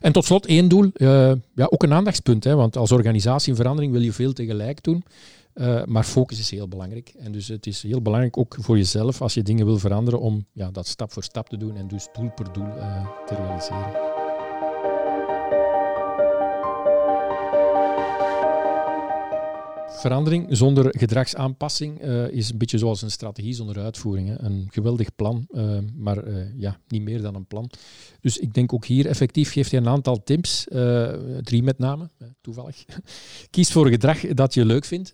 En 0.00 0.12
tot 0.12 0.24
slot 0.24 0.46
één 0.46 0.68
doel, 0.68 0.90
eh, 0.92 1.32
ja, 1.54 1.66
ook 1.68 1.82
een 1.82 1.92
aandachtspunt, 1.92 2.44
hè, 2.44 2.54
want 2.54 2.76
als 2.76 2.92
organisatie 2.92 3.50
in 3.50 3.56
verandering 3.56 3.92
wil 3.92 4.00
je 4.02 4.12
veel 4.12 4.32
tegelijk 4.32 4.82
doen. 4.82 5.04
Uh, 5.54 5.84
maar 5.84 6.04
focus 6.04 6.38
is 6.38 6.50
heel 6.50 6.68
belangrijk. 6.68 7.12
En 7.18 7.32
dus 7.32 7.48
het 7.48 7.66
is 7.66 7.82
heel 7.82 8.02
belangrijk 8.02 8.38
ook 8.38 8.56
voor 8.60 8.76
jezelf, 8.76 9.22
als 9.22 9.34
je 9.34 9.42
dingen 9.42 9.66
wil 9.66 9.78
veranderen, 9.78 10.20
om 10.20 10.46
ja, 10.52 10.70
dat 10.70 10.86
stap 10.86 11.12
voor 11.12 11.22
stap 11.22 11.48
te 11.48 11.56
doen 11.56 11.76
en 11.76 11.88
dus 11.88 12.08
doel 12.12 12.30
per 12.30 12.52
doel 12.52 12.68
te 13.26 13.34
realiseren. 13.34 14.15
Verandering 20.06 20.46
zonder 20.48 20.98
gedragsaanpassing 20.98 22.04
uh, 22.04 22.28
is 22.28 22.50
een 22.50 22.58
beetje 22.58 22.78
zoals 22.78 23.02
een 23.02 23.10
strategie 23.10 23.54
zonder 23.54 23.78
uitvoering. 23.78 24.28
Hè. 24.28 24.40
Een 24.40 24.68
geweldig 24.70 25.14
plan, 25.14 25.46
uh, 25.50 25.78
maar 25.96 26.28
uh, 26.28 26.44
ja, 26.56 26.80
niet 26.88 27.02
meer 27.02 27.22
dan 27.22 27.34
een 27.34 27.46
plan. 27.46 27.70
Dus 28.20 28.38
ik 28.38 28.54
denk 28.54 28.72
ook 28.72 28.84
hier 28.84 29.06
effectief 29.06 29.52
geeft 29.52 29.70
hij 29.70 29.80
een 29.80 29.88
aantal 29.88 30.22
tips, 30.22 30.66
drie 31.40 31.62
met 31.62 31.78
name, 31.78 32.10
toevallig. 32.40 32.84
Kies 33.50 33.72
voor 33.72 33.88
gedrag 33.88 34.20
dat 34.20 34.54
je 34.54 34.64
leuk 34.64 34.84
vindt. 34.84 35.12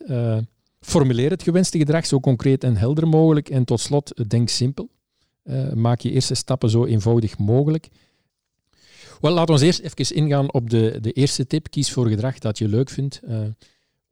formuleer 0.80 1.30
het 1.30 1.42
gewenste 1.42 1.78
gedrag 1.78 2.06
zo 2.06 2.20
concreet 2.20 2.64
en 2.64 2.76
helder 2.76 3.08
mogelijk. 3.08 3.48
En 3.48 3.64
tot 3.64 3.80
slot, 3.80 4.30
denk 4.30 4.48
simpel. 4.48 4.88
maak 5.74 6.00
je 6.00 6.10
eerste 6.10 6.34
stappen 6.34 6.70
zo 6.70 6.84
eenvoudig 6.84 7.38
mogelijk. 7.38 7.88
Wel, 9.20 9.32
laten 9.32 9.54
we 9.54 9.64
eerst 9.64 9.80
even 9.80 10.16
ingaan 10.16 10.52
op 10.52 10.70
de, 10.70 10.98
de 11.00 11.12
eerste 11.12 11.46
tip. 11.46 11.70
Kies 11.70 11.92
voor 11.92 12.08
gedrag 12.08 12.38
dat 12.38 12.58
je 12.58 12.68
leuk 12.68 12.90
vindt. 12.90 13.20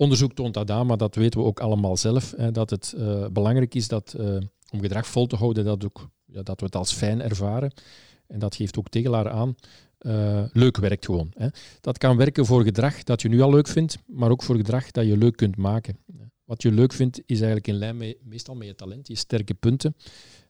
Onderzoek 0.00 0.32
toont 0.32 0.54
dat 0.54 0.70
aan, 0.70 0.86
maar 0.86 0.96
dat 0.96 1.14
weten 1.14 1.40
we 1.40 1.46
ook 1.46 1.60
allemaal 1.60 1.96
zelf. 1.96 2.34
Hè, 2.36 2.50
dat 2.50 2.70
het 2.70 2.94
uh, 2.96 3.26
belangrijk 3.26 3.74
is 3.74 3.88
dat, 3.88 4.14
uh, 4.20 4.36
om 4.70 4.80
gedrag 4.80 5.06
vol 5.06 5.26
te 5.26 5.36
houden, 5.36 5.64
dat, 5.64 5.84
ook, 5.84 6.08
ja, 6.24 6.42
dat 6.42 6.60
we 6.60 6.66
het 6.66 6.76
als 6.76 6.92
fijn 6.92 7.22
ervaren. 7.22 7.72
En 8.26 8.38
dat 8.38 8.54
geeft 8.54 8.78
ook 8.78 8.88
Tegelaar 8.88 9.30
aan. 9.30 9.54
Uh, 10.00 10.42
leuk 10.52 10.76
werkt 10.76 11.04
gewoon. 11.04 11.30
Hè. 11.34 11.48
Dat 11.80 11.98
kan 11.98 12.16
werken 12.16 12.46
voor 12.46 12.62
gedrag 12.62 13.02
dat 13.02 13.22
je 13.22 13.28
nu 13.28 13.40
al 13.40 13.50
leuk 13.50 13.68
vindt, 13.68 13.98
maar 14.06 14.30
ook 14.30 14.42
voor 14.42 14.56
gedrag 14.56 14.90
dat 14.90 15.06
je 15.06 15.16
leuk 15.16 15.36
kunt 15.36 15.56
maken. 15.56 15.98
Wat 16.44 16.62
je 16.62 16.72
leuk 16.72 16.92
vindt, 16.92 17.20
is 17.26 17.36
eigenlijk 17.36 17.66
in 17.66 17.74
lijn 17.74 17.96
met, 17.96 18.16
meestal 18.24 18.54
met 18.54 18.66
je 18.66 18.74
talent, 18.74 19.08
je 19.08 19.16
sterke 19.16 19.54
punten. 19.54 19.96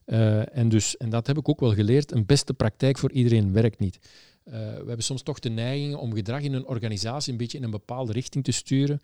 en, 0.05 0.69
dus, 0.69 0.97
en 0.97 1.09
dat 1.09 1.27
heb 1.27 1.37
ik 1.37 1.49
ook 1.49 1.59
wel 1.59 1.73
geleerd. 1.73 2.11
Een 2.11 2.25
beste 2.25 2.53
praktijk 2.53 2.97
voor 2.97 3.11
iedereen 3.11 3.53
werkt 3.53 3.79
niet. 3.79 3.99
We 4.43 4.83
hebben 4.87 5.03
soms 5.03 5.21
toch 5.21 5.39
de 5.39 5.49
neiging 5.49 5.95
om 5.95 6.13
gedrag 6.13 6.41
in 6.41 6.53
een 6.53 6.65
organisatie 6.65 7.31
een 7.31 7.37
beetje 7.37 7.57
in 7.57 7.63
een 7.63 7.71
bepaalde 7.71 8.11
richting 8.11 8.43
te 8.43 8.51
sturen. 8.51 9.01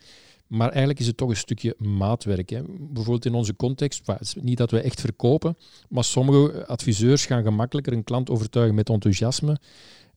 Maar 0.48 0.70
eigenlijk 0.70 1.00
is 1.00 1.08
het 1.08 1.17
toch 1.17 1.29
een 1.29 1.36
stukje 1.36 1.75
maatwerk. 1.77 2.50
Hè. 2.50 2.62
Bijvoorbeeld 2.67 3.25
in 3.25 3.34
onze 3.34 3.56
context, 3.56 4.03
niet 4.41 4.58
dat 4.58 4.72
we 4.72 4.79
echt 4.79 5.01
verkopen, 5.01 5.58
maar 5.89 6.03
sommige 6.03 6.65
adviseurs 6.65 7.25
gaan 7.25 7.44
gemakkelijker 7.44 7.94
een 7.94 8.03
klant 8.03 8.29
overtuigen 8.29 8.75
met 8.75 8.89
enthousiasme. 8.89 9.58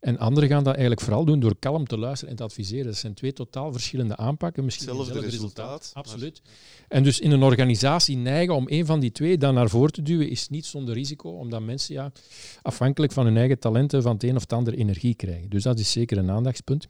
En 0.01 0.19
anderen 0.19 0.49
gaan 0.49 0.65
dat 0.65 0.73
eigenlijk 0.73 1.03
vooral 1.03 1.25
doen 1.25 1.41
door 1.41 1.57
kalm 1.59 1.87
te 1.87 1.99
luisteren 1.99 2.31
en 2.31 2.37
te 2.37 2.43
adviseren. 2.43 2.85
Dat 2.85 2.97
zijn 2.97 3.15
twee 3.15 3.33
totaal 3.33 3.73
verschillende 3.73 4.17
aanpakken. 4.17 4.65
Misschien 4.65 4.89
hetzelfde 4.89 5.21
resultaat. 5.21 5.67
resultaat. 5.67 5.91
Absoluut. 5.95 6.43
En 6.89 7.03
dus 7.03 7.21
in 7.21 7.31
een 7.31 7.43
organisatie 7.43 8.17
neigen 8.17 8.55
om 8.55 8.65
een 8.67 8.87
van 8.87 9.01
die 9.01 9.13
twee 9.13 9.39
dan 9.39 9.55
naar 9.55 9.69
voren 9.69 9.93
te 9.93 10.03
duwen, 10.03 10.31
is 10.31 10.49
niet 10.49 10.67
zonder 10.67 10.95
risico, 10.95 11.31
omdat 11.31 11.63
mensen 11.63 11.95
ja, 11.95 12.13
afhankelijk 12.63 13.13
van 13.13 13.25
hun 13.25 13.37
eigen 13.37 13.59
talenten 13.59 14.03
van 14.03 14.13
het 14.13 14.23
een 14.23 14.37
of 14.37 14.43
het 14.43 14.53
ander 14.53 14.75
energie 14.75 15.15
krijgen. 15.15 15.51
Dus 15.51 15.63
dat 15.63 15.79
is 15.79 15.93
zeker 15.93 16.19
een 16.19 16.31
aandachtspunt. 16.31 16.89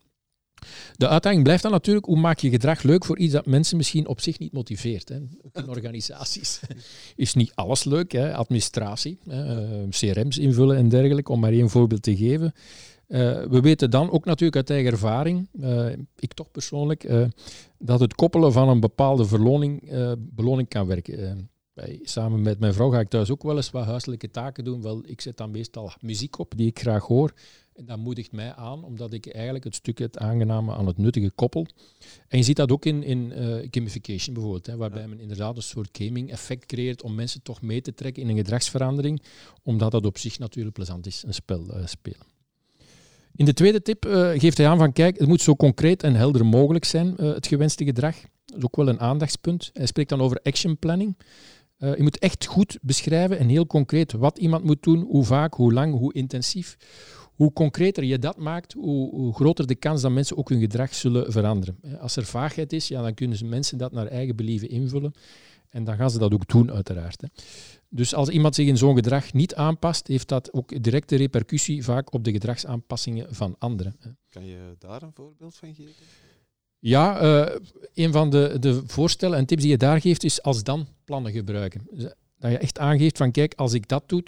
De 0.97 1.09
uitdaging 1.09 1.43
blijft 1.43 1.63
dan 1.63 1.73
natuurlijk, 1.73 2.07
hoe 2.07 2.19
maak 2.19 2.39
je 2.39 2.51
gedrag 2.51 2.83
leuk 2.83 3.05
voor 3.05 3.19
iets 3.19 3.33
dat 3.33 3.47
mensen 3.47 3.77
misschien 3.77 4.07
op 4.07 4.21
zich 4.21 4.39
niet 4.39 4.53
motiveert. 4.53 5.09
Hè? 5.09 5.19
Ook 5.43 5.57
in 5.57 5.69
organisaties 5.69 6.61
is 7.17 7.35
niet 7.35 7.53
alles 7.55 7.85
leuk. 7.85 8.13
Hè? 8.13 8.35
Administratie, 8.35 9.19
hè? 9.29 9.69
Eh, 9.83 9.89
CRM's 9.91 10.39
invullen 10.39 10.77
en 10.77 10.89
dergelijke, 10.89 11.33
om 11.33 11.41
maar 11.41 11.53
één 11.53 11.71
voorbeeld 11.71 12.03
te 12.03 12.17
geven. 12.17 12.53
Uh, 13.11 13.19
we 13.43 13.61
weten 13.61 13.91
dan 13.91 14.11
ook 14.11 14.25
natuurlijk 14.25 14.57
uit 14.57 14.71
eigen 14.71 14.93
ervaring, 14.93 15.49
uh, 15.61 15.87
ik 16.17 16.33
toch 16.33 16.51
persoonlijk, 16.51 17.05
uh, 17.05 17.25
dat 17.79 18.01
het 18.01 18.15
koppelen 18.15 18.53
van 18.53 18.69
een 18.69 18.81
bepaalde 18.81 19.25
verloning, 19.25 19.93
beloning 20.19 20.69
kan 20.69 20.87
werken. 20.87 21.51
Bij, 21.73 22.01
samen 22.03 22.43
met 22.43 22.61
mijn 22.61 22.75
vrouw 22.75 22.91
ga 22.91 23.01
ik 23.01 23.09
thuis 23.09 23.31
ook 23.31 23.43
wel 23.43 23.57
eens 23.57 23.71
wat 23.71 23.85
huiselijke 23.85 24.31
taken 24.31 24.65
doen. 24.65 24.83
Wel, 24.83 25.03
ik 25.05 25.21
zet 25.21 25.37
dan 25.37 25.51
meestal 25.51 25.93
muziek 26.01 26.39
op 26.39 26.53
die 26.57 26.67
ik 26.67 26.79
graag 26.79 27.05
hoor. 27.05 27.33
En 27.81 27.87
dat 27.87 27.99
moedigt 27.99 28.33
mij 28.33 28.55
aan, 28.55 28.85
omdat 28.85 29.13
ik 29.13 29.27
eigenlijk 29.27 29.65
het 29.65 29.75
stukje 29.75 30.05
het 30.05 30.19
aangename 30.19 30.73
aan 30.73 30.87
het 30.87 30.99
nuttige 30.99 31.31
koppel. 31.31 31.67
En 32.29 32.39
je 32.39 32.45
ziet 32.45 32.57
dat 32.57 32.73
ook 32.73 32.85
in, 32.85 33.03
in 33.03 33.33
uh, 33.37 33.67
gamification 33.71 34.35
bijvoorbeeld, 34.35 34.67
hè, 34.67 34.77
waarbij 34.77 35.09
men 35.09 35.21
inderdaad 35.21 35.57
een 35.57 35.63
soort 35.63 35.89
gaming 35.93 36.31
effect 36.31 36.67
creëert 36.67 37.03
om 37.03 37.15
mensen 37.15 37.43
toch 37.43 37.63
mee 37.63 37.81
te 37.81 37.95
trekken 37.95 38.23
in 38.23 38.29
een 38.29 38.37
gedragsverandering, 38.37 39.23
omdat 39.63 39.91
dat 39.91 40.07
op 40.07 40.19
zich 40.19 40.39
natuurlijk 40.39 40.75
plezant 40.75 41.07
is, 41.07 41.23
een 41.27 41.35
spel 41.35 41.65
uh, 41.67 41.87
spelen. 41.87 42.27
In 43.35 43.45
de 43.45 43.53
tweede 43.53 43.83
tip 43.83 44.07
uh, 44.07 44.31
geeft 44.31 44.57
hij 44.57 44.69
aan 44.69 44.79
van 44.79 44.93
kijk, 44.93 45.19
het 45.19 45.29
moet 45.29 45.43
zo 45.43 45.57
concreet 45.57 46.03
en 46.03 46.15
helder 46.15 46.47
mogelijk 46.47 46.85
zijn, 46.85 47.15
het 47.15 47.47
gewenste 47.47 47.85
gedrag. 47.85 48.17
Dat 48.45 48.59
is 48.59 48.65
ook 48.65 48.77
wel 48.77 48.89
een 48.89 49.01
aandachtspunt. 49.01 49.71
Hij 49.73 49.87
spreekt 49.87 50.09
dan 50.09 50.21
over 50.21 50.41
action 50.43 50.79
planning. 50.79 51.17
Uh, 51.79 51.97
je 51.97 52.03
moet 52.03 52.19
echt 52.19 52.47
goed 52.47 52.79
beschrijven 52.83 53.39
en 53.39 53.49
heel 53.49 53.67
concreet 53.67 54.13
wat 54.13 54.39
iemand 54.39 54.65
moet 54.65 54.83
doen, 54.83 55.01
hoe 55.01 55.25
vaak, 55.25 55.55
hoe 55.55 55.73
lang, 55.73 55.95
hoe 55.95 56.13
intensief 56.13 56.77
hoe 57.41 57.53
concreter 57.53 58.05
je 58.05 58.19
dat 58.19 58.37
maakt, 58.37 58.73
hoe, 58.73 59.11
hoe, 59.11 59.35
groter 59.35 59.67
de 59.67 59.75
kans 59.75 60.03
dat 60.03 60.11
mensen 60.11 60.37
ook 60.37 60.49
hun 60.49 60.61
gedrag 60.61 60.95
zullen 60.95 61.33
veranderen. 61.33 61.79
Als 62.01 62.17
er 62.17 62.25
vaagheid 62.25 62.73
is, 62.73 62.89
ja, 62.89 63.03
dan 63.03 63.15
kunnen 63.15 63.49
mensen 63.49 63.79
dat 63.79 63.93
naar 63.93 64.07
eigen 64.07 64.37
believen 64.37 64.69
invullen. 64.69 65.13
En 65.69 65.85
dan 65.85 65.97
gaan 65.97 66.11
ze 66.11 66.19
dat 66.19 66.33
ook 66.33 66.49
doen, 66.49 66.73
uiteraard. 66.73 67.21
Hè. 67.21 67.29
Dus 67.89 68.15
als 68.15 68.29
iemand 68.29 68.55
zich 68.55 68.67
in 68.67 68.77
zo'n 68.77 68.95
gedrag 68.95 69.33
niet 69.33 69.55
aanpast, 69.55 70.07
heeft 70.07 70.29
dat 70.29 70.53
ook 70.53 70.83
directe 70.83 71.17
repercussie 71.17 71.85
vaak 71.85 72.13
op 72.13 72.25
de 72.25 72.33
gedragsaanpassingen 72.33 73.35
van 73.35 73.57
anderen. 73.59 73.97
Kan 74.29 74.47
je 74.47 74.75
daar 74.79 75.03
een 75.03 75.13
voorbeeld 75.15 75.57
van 75.57 75.75
geven? 75.75 75.93
Ja, 76.79 77.23
uh, 77.23 77.57
een 77.95 78.13
van 78.13 78.31
de, 78.31 78.57
de 78.59 78.83
voorstellen 78.87 79.39
en 79.39 79.47
tips 79.47 79.63
die 79.63 79.71
je 79.71 79.77
daar 79.77 80.01
geeft, 80.01 80.25
is 80.25 80.43
als 80.43 80.63
dan 80.63 80.87
plannen 81.05 81.33
gebruiken. 81.33 81.87
Dat 82.39 82.51
je 82.51 82.59
echt 82.59 82.79
aangeeft 82.79 83.17
van 83.17 83.31
kijk, 83.31 83.55
als 83.55 83.73
ik 83.73 83.89
dat 83.89 84.09
doe, 84.09 84.23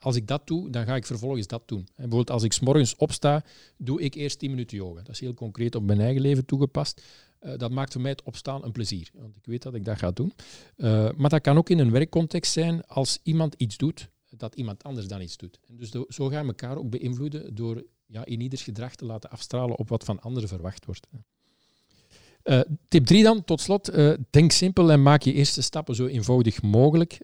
als 0.00 0.16
ik 0.16 0.26
dat 0.26 0.46
doe, 0.46 0.70
dan 0.70 0.84
ga 0.84 0.96
ik 0.96 1.06
vervolgens 1.06 1.46
dat 1.46 1.62
doen. 1.68 1.78
En 1.78 1.86
bijvoorbeeld 1.94 2.30
als 2.30 2.42
ik 2.42 2.52
s 2.52 2.60
morgens 2.60 2.96
opsta, 2.96 3.44
doe 3.76 4.00
ik 4.00 4.14
eerst 4.14 4.38
10 4.38 4.50
minuten 4.50 4.76
yoga. 4.76 5.02
Dat 5.02 5.14
is 5.14 5.20
heel 5.20 5.34
concreet 5.34 5.74
op 5.74 5.82
mijn 5.82 6.00
eigen 6.00 6.22
leven 6.22 6.44
toegepast. 6.44 7.02
Uh, 7.40 7.56
dat 7.56 7.70
maakt 7.70 7.92
voor 7.92 8.00
mij 8.00 8.10
het 8.10 8.22
opstaan 8.22 8.64
een 8.64 8.72
plezier, 8.72 9.10
want 9.12 9.36
ik 9.36 9.46
weet 9.46 9.62
dat 9.62 9.74
ik 9.74 9.84
dat 9.84 9.98
ga 9.98 10.10
doen. 10.10 10.32
Uh, 10.76 11.10
maar 11.16 11.30
dat 11.30 11.40
kan 11.40 11.56
ook 11.56 11.70
in 11.70 11.78
een 11.78 11.90
werkcontext 11.90 12.52
zijn 12.52 12.86
als 12.86 13.18
iemand 13.22 13.54
iets 13.54 13.76
doet, 13.76 14.08
dat 14.36 14.54
iemand 14.54 14.84
anders 14.84 15.06
dan 15.06 15.20
iets 15.20 15.36
doet. 15.36 15.58
En 15.68 15.76
dus 15.76 15.90
zo 16.08 16.28
gaan 16.28 16.42
we 16.42 16.48
elkaar 16.48 16.76
ook 16.76 16.90
beïnvloeden 16.90 17.54
door 17.54 17.84
ja, 18.06 18.24
in 18.24 18.40
ieders 18.40 18.62
gedrag 18.62 18.94
te 18.94 19.04
laten 19.04 19.30
afstralen 19.30 19.78
op 19.78 19.88
wat 19.88 20.04
van 20.04 20.20
anderen 20.20 20.48
verwacht 20.48 20.84
wordt. 20.84 21.06
Uh, 22.44 22.60
tip 22.88 23.06
3 23.06 23.22
dan, 23.22 23.44
tot 23.44 23.60
slot. 23.60 23.92
denk 24.30 24.52
simpel 24.52 24.90
en 24.90 25.02
maak 25.02 25.22
je 25.22 25.32
eerste 25.32 25.62
stappen 25.62 25.94
zo 25.94 26.06
eenvoudig 26.06 26.62
mogelijk. 26.62 27.18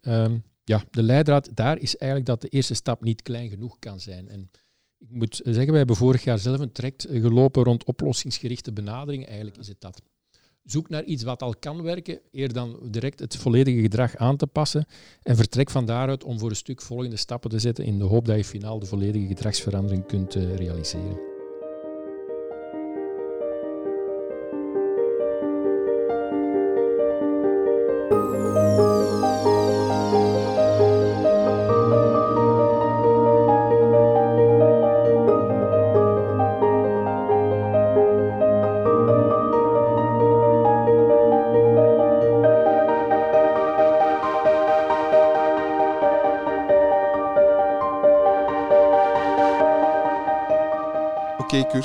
Ja, 0.64 0.84
de 0.90 1.02
leidraad 1.02 1.50
daar 1.54 1.78
is 1.78 1.96
eigenlijk 1.96 2.30
dat 2.30 2.40
de 2.40 2.56
eerste 2.56 2.74
stap 2.74 3.02
niet 3.02 3.22
klein 3.22 3.48
genoeg 3.48 3.78
kan 3.78 4.00
zijn. 4.00 4.28
En 4.28 4.50
ik 4.98 5.10
moet 5.10 5.40
zeggen, 5.44 5.66
wij 5.66 5.78
hebben 5.78 5.96
vorig 5.96 6.24
jaar 6.24 6.38
zelf 6.38 6.60
een 6.60 6.72
traject 6.72 7.06
gelopen 7.10 7.62
rond 7.62 7.84
oplossingsgerichte 7.84 8.72
benadering. 8.72 9.26
Eigenlijk 9.26 9.56
is 9.56 9.68
het 9.68 9.80
dat. 9.80 10.02
Zoek 10.64 10.88
naar 10.88 11.04
iets 11.04 11.22
wat 11.22 11.42
al 11.42 11.54
kan 11.58 11.82
werken, 11.82 12.20
eer 12.32 12.52
dan 12.52 12.78
direct 12.90 13.18
het 13.18 13.36
volledige 13.36 13.80
gedrag 13.80 14.16
aan 14.16 14.36
te 14.36 14.46
passen. 14.46 14.86
En 15.22 15.36
vertrek 15.36 15.70
van 15.70 15.84
daaruit 15.84 16.24
om 16.24 16.38
voor 16.38 16.50
een 16.50 16.56
stuk 16.56 16.82
volgende 16.82 17.16
stappen 17.16 17.50
te 17.50 17.58
zetten 17.58 17.84
in 17.84 17.98
de 17.98 18.04
hoop 18.04 18.26
dat 18.26 18.36
je 18.36 18.44
finaal 18.44 18.78
de 18.78 18.86
volledige 18.86 19.26
gedragsverandering 19.26 20.06
kunt 20.06 20.34
uh, 20.34 20.56
realiseren. 20.56 21.33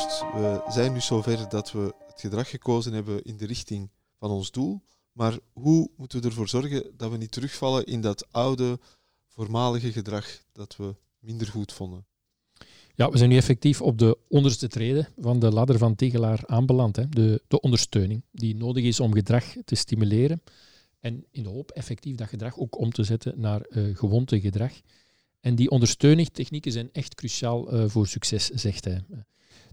We 0.07 0.61
zijn 0.69 0.93
nu 0.93 1.01
zover 1.01 1.49
dat 1.49 1.71
we 1.71 1.93
het 2.07 2.19
gedrag 2.21 2.49
gekozen 2.49 2.93
hebben 2.93 3.23
in 3.23 3.37
de 3.37 3.45
richting 3.45 3.89
van 4.17 4.29
ons 4.29 4.51
doel. 4.51 4.81
Maar 5.11 5.37
hoe 5.53 5.89
moeten 5.97 6.21
we 6.21 6.27
ervoor 6.27 6.47
zorgen 6.47 6.91
dat 6.97 7.11
we 7.11 7.17
niet 7.17 7.31
terugvallen 7.31 7.85
in 7.85 8.01
dat 8.01 8.27
oude, 8.31 8.79
voormalige 9.27 9.91
gedrag 9.91 10.43
dat 10.51 10.75
we 10.75 10.95
minder 11.19 11.47
goed 11.47 11.73
vonden? 11.73 12.05
Ja, 12.95 13.09
we 13.09 13.17
zijn 13.17 13.29
nu 13.29 13.37
effectief 13.37 13.81
op 13.81 13.97
de 13.97 14.17
onderste 14.27 14.67
trede 14.67 15.07
van 15.17 15.39
de 15.39 15.51
ladder 15.51 15.77
van 15.77 15.95
Tegelaar 15.95 16.43
aanbeland. 16.45 16.95
Hè. 16.95 17.09
De, 17.09 17.41
de 17.47 17.59
ondersteuning 17.59 18.23
die 18.31 18.55
nodig 18.55 18.83
is 18.83 18.99
om 18.99 19.13
gedrag 19.13 19.55
te 19.65 19.75
stimuleren. 19.75 20.41
En 20.99 21.25
in 21.31 21.43
de 21.43 21.49
hoop 21.49 21.71
effectief 21.71 22.15
dat 22.15 22.27
gedrag 22.27 22.57
ook 22.57 22.77
om 22.77 22.91
te 22.91 23.03
zetten 23.03 23.39
naar 23.39 23.65
uh, 23.69 23.97
gedrag. 24.25 24.71
En 25.39 25.55
die 25.55 25.69
ondersteuningstechnieken 25.69 26.71
zijn 26.71 26.89
echt 26.91 27.15
cruciaal 27.15 27.73
uh, 27.73 27.89
voor 27.89 28.07
succes, 28.07 28.49
zegt 28.49 28.85
hij. 28.85 29.03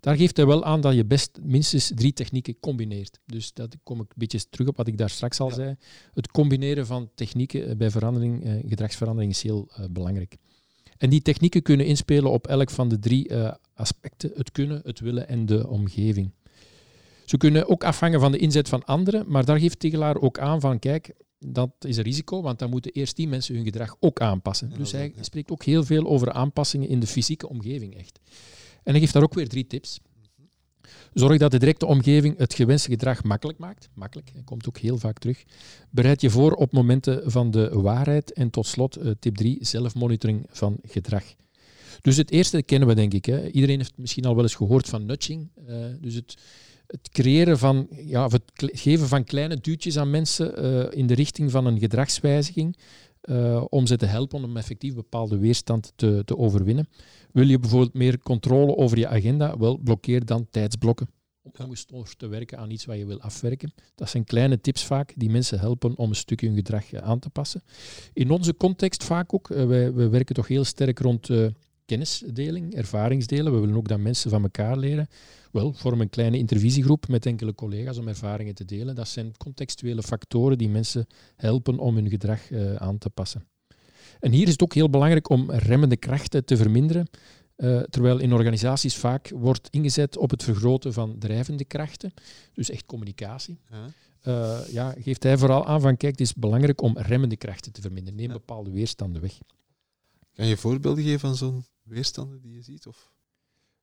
Daar 0.01 0.17
geeft 0.17 0.37
hij 0.37 0.47
wel 0.47 0.65
aan 0.65 0.81
dat 0.81 0.95
je 0.95 1.05
best 1.05 1.39
minstens 1.43 1.93
drie 1.95 2.13
technieken 2.13 2.61
combineert. 2.61 3.21
Dus 3.27 3.53
dat 3.53 3.77
kom 3.83 4.01
ik 4.01 4.09
een 4.09 4.15
beetje 4.17 4.49
terug 4.49 4.69
op 4.69 4.77
wat 4.77 4.87
ik 4.87 4.99
daar 4.99 5.11
straks 5.11 5.41
al 5.41 5.51
zei. 5.51 5.77
Het 6.15 6.31
combineren 6.31 6.87
van 6.87 7.11
technieken 7.15 7.79
bij 7.79 7.91
verandering, 7.91 8.63
gedragsverandering 8.69 9.33
is 9.33 9.43
heel 9.43 9.71
belangrijk. 9.91 10.37
En 10.99 11.11
die 11.11 11.23
technieken 11.23 11.63
kunnen 11.63 11.87
inspelen 11.87 12.31
op 12.31 12.47
elk 12.47 12.71
van 12.71 12.89
de 12.89 12.99
drie 12.99 13.35
aspecten: 13.75 14.31
het 14.35 14.53
kunnen, 14.53 14.81
het 14.85 15.01
willen 15.01 15.29
en 15.29 15.47
de 15.47 15.69
omgeving. 15.69 16.31
Ze 17.25 17.37
kunnen 17.37 17.69
ook 17.69 17.85
afhangen 17.85 18.21
van 18.21 18.33
de 18.33 18.39
inzet 18.39 18.69
van 18.69 18.85
anderen, 18.85 19.25
maar 19.29 19.45
daar 19.45 19.59
geeft 19.59 19.79
Tegelaar 19.79 20.21
ook 20.21 20.39
aan 20.39 20.61
van, 20.61 20.79
kijk, 20.79 21.15
dat 21.39 21.71
is 21.81 21.97
een 21.97 22.03
risico, 22.03 22.43
want 22.43 22.59
dan 22.59 22.71
moeten 22.71 22.93
eerst 22.93 23.17
die 23.17 23.29
mensen 23.29 23.55
hun 23.55 23.65
gedrag 23.65 23.97
ook 24.01 24.21
aanpassen. 24.21 24.73
dus 24.77 24.93
hij 24.93 25.13
spreekt 25.21 25.51
ook 25.51 25.65
heel 25.65 25.85
veel 25.85 26.07
over 26.07 26.33
aanpassingen 26.33 26.89
in 26.89 27.01
de 27.01 27.07
fysieke 27.07 27.49
omgeving, 27.49 27.97
echt. 27.97 28.21
En 28.87 28.93
hij 28.93 29.01
geeft 29.01 29.13
daar 29.13 29.23
ook 29.23 29.35
weer 29.35 29.49
drie 29.49 29.67
tips. 29.67 30.01
Zorg 31.13 31.39
dat 31.39 31.51
de 31.51 31.59
directe 31.59 31.87
omgeving 31.87 32.39
het 32.39 32.55
gewenste 32.55 32.91
gedrag 32.91 33.25
makkelijk 33.25 33.59
maakt. 33.59 33.89
Makkelijk, 33.95 34.31
hij 34.33 34.43
komt 34.45 34.69
ook 34.69 34.79
heel 34.79 34.99
vaak 34.99 35.19
terug. 35.19 35.45
Bereid 35.91 36.21
je 36.21 36.31
voor 36.31 36.53
op 36.53 36.73
momenten 36.73 37.31
van 37.31 37.51
de 37.51 37.69
waarheid. 37.69 38.33
En 38.33 38.51
tot 38.51 38.67
slot, 38.67 38.97
eh, 38.97 39.11
tip 39.19 39.37
3, 39.37 39.59
zelfmonitoring 39.61 40.47
van 40.51 40.79
gedrag. 40.83 41.25
Dus 42.01 42.17
het 42.17 42.31
eerste 42.31 42.63
kennen 42.63 42.89
we 42.89 42.95
denk 42.95 43.15
ik. 43.15 43.25
Hè. 43.25 43.51
Iedereen 43.51 43.79
heeft 43.79 43.93
misschien 43.97 44.25
al 44.25 44.35
wel 44.35 44.43
eens 44.43 44.55
gehoord 44.55 44.89
van 44.89 45.07
nudging. 45.07 45.49
Uh, 45.69 45.77
dus 46.01 46.15
het, 46.15 46.37
het 46.87 47.09
creëren 47.11 47.59
van, 47.59 47.87
ja, 47.91 48.25
of 48.25 48.33
het 48.33 48.43
geven 48.57 49.09
van 49.09 49.25
kleine 49.25 49.57
duwtjes 49.57 49.99
aan 49.99 50.11
mensen 50.11 50.65
uh, 50.65 50.99
in 50.99 51.07
de 51.07 51.15
richting 51.15 51.51
van 51.51 51.67
een 51.67 51.79
gedragswijziging. 51.79 52.77
Uh, 53.27 53.65
om 53.69 53.87
ze 53.87 53.97
te 53.97 54.07
helpen 54.07 54.45
om 54.45 54.57
effectief 54.57 54.95
bepaalde 54.95 55.39
weerstand 55.39 55.93
te, 55.97 56.23
te 56.25 56.37
overwinnen. 56.37 56.89
Wil 57.33 57.49
je 57.49 57.59
bijvoorbeeld 57.59 57.95
meer 57.95 58.19
controle 58.19 58.77
over 58.77 58.99
je 58.99 59.09
agenda? 59.09 59.59
Wel, 59.59 59.79
blokkeer 59.79 60.25
dan 60.25 60.47
tijdsblokken 60.51 61.09
om 61.43 61.53
ongestoord 61.67 62.19
te 62.19 62.27
werken 62.27 62.59
aan 62.59 62.71
iets 62.71 62.85
wat 62.85 62.97
je 62.97 63.07
wil 63.07 63.21
afwerken. 63.21 63.73
Dat 63.95 64.11
zijn 64.11 64.25
kleine 64.25 64.61
tips 64.61 64.85
vaak 64.85 65.13
die 65.17 65.31
mensen 65.31 65.59
helpen 65.59 65.97
om 65.97 66.09
een 66.09 66.17
stukje 66.17 66.47
hun 66.47 66.57
gedrag 66.57 66.95
aan 66.95 67.19
te 67.19 67.31
passen. 67.31 67.63
In 68.13 68.31
onze 68.31 68.57
context 68.57 69.05
vaak 69.05 69.35
ook. 69.35 69.49
Wij, 69.49 69.93
wij 69.93 70.11
werken 70.11 70.35
toch 70.35 70.49
heel 70.49 70.65
sterk 70.65 70.99
rond 70.99 71.29
kennisdeling, 71.87 72.75
ervaringsdelen. 72.75 73.53
We 73.53 73.61
willen 73.61 73.77
ook 73.77 73.89
dat 73.89 73.99
mensen 73.99 74.31
van 74.31 74.43
elkaar 74.43 74.77
leren. 74.77 75.09
Wel, 75.53 75.73
vorm 75.73 76.01
een 76.01 76.11
kleine 76.11 76.39
intervisiegroep 76.39 77.09
met 77.09 77.27
enkele 77.27 77.55
collega's 77.55 77.99
om 77.99 78.09
ervaringen 78.09 78.55
te 78.55 78.65
delen. 78.65 78.95
Dat 78.95 79.09
zijn 79.09 79.37
contextuele 79.37 80.03
factoren 80.03 80.59
die 80.59 80.69
mensen 80.69 81.07
helpen 81.37 81.79
om 81.79 81.95
hun 81.95 82.09
gedrag 82.09 82.51
uh, 82.51 82.75
aan 82.75 82.99
te 82.99 83.11
passen. 83.11 83.47
En 84.21 84.33
hier 84.33 84.47
is 84.47 84.53
het 84.53 84.63
ook 84.63 84.75
heel 84.75 84.91
belangrijk 84.91 85.29
om 85.29 85.51
remmende 85.51 85.97
krachten 85.97 86.45
te 86.45 86.57
verminderen. 86.57 87.09
Uh, 87.57 87.81
terwijl 87.81 88.19
in 88.19 88.33
organisaties 88.33 88.97
vaak 88.97 89.31
wordt 89.35 89.69
ingezet 89.71 90.17
op 90.17 90.31
het 90.31 90.43
vergroten 90.43 90.93
van 90.93 91.19
drijvende 91.19 91.65
krachten, 91.65 92.13
dus 92.53 92.71
echt 92.71 92.87
communicatie. 92.87 93.59
Ja. 93.71 93.89
Uh, 94.27 94.73
ja, 94.73 94.95
geeft 94.99 95.23
hij 95.23 95.39
vooral 95.39 95.67
aan 95.67 95.81
van 95.81 95.97
kijk, 95.97 96.13
het 96.13 96.21
is 96.21 96.35
belangrijk 96.35 96.83
om 96.83 96.99
remmende 96.99 97.37
krachten 97.37 97.73
te 97.73 97.81
verminderen. 97.81 98.19
Neem 98.19 98.29
bepaalde 98.29 98.71
weerstanden 98.71 99.23
weg. 99.23 99.39
Kan 100.35 100.47
je 100.47 100.57
voorbeelden 100.57 101.05
geven 101.05 101.21
van 101.21 101.37
zo'n 101.37 101.65
weerstanden 101.87 102.41
die 102.41 102.53
je 102.53 102.63
ziet? 102.63 102.87
Of? 102.87 103.11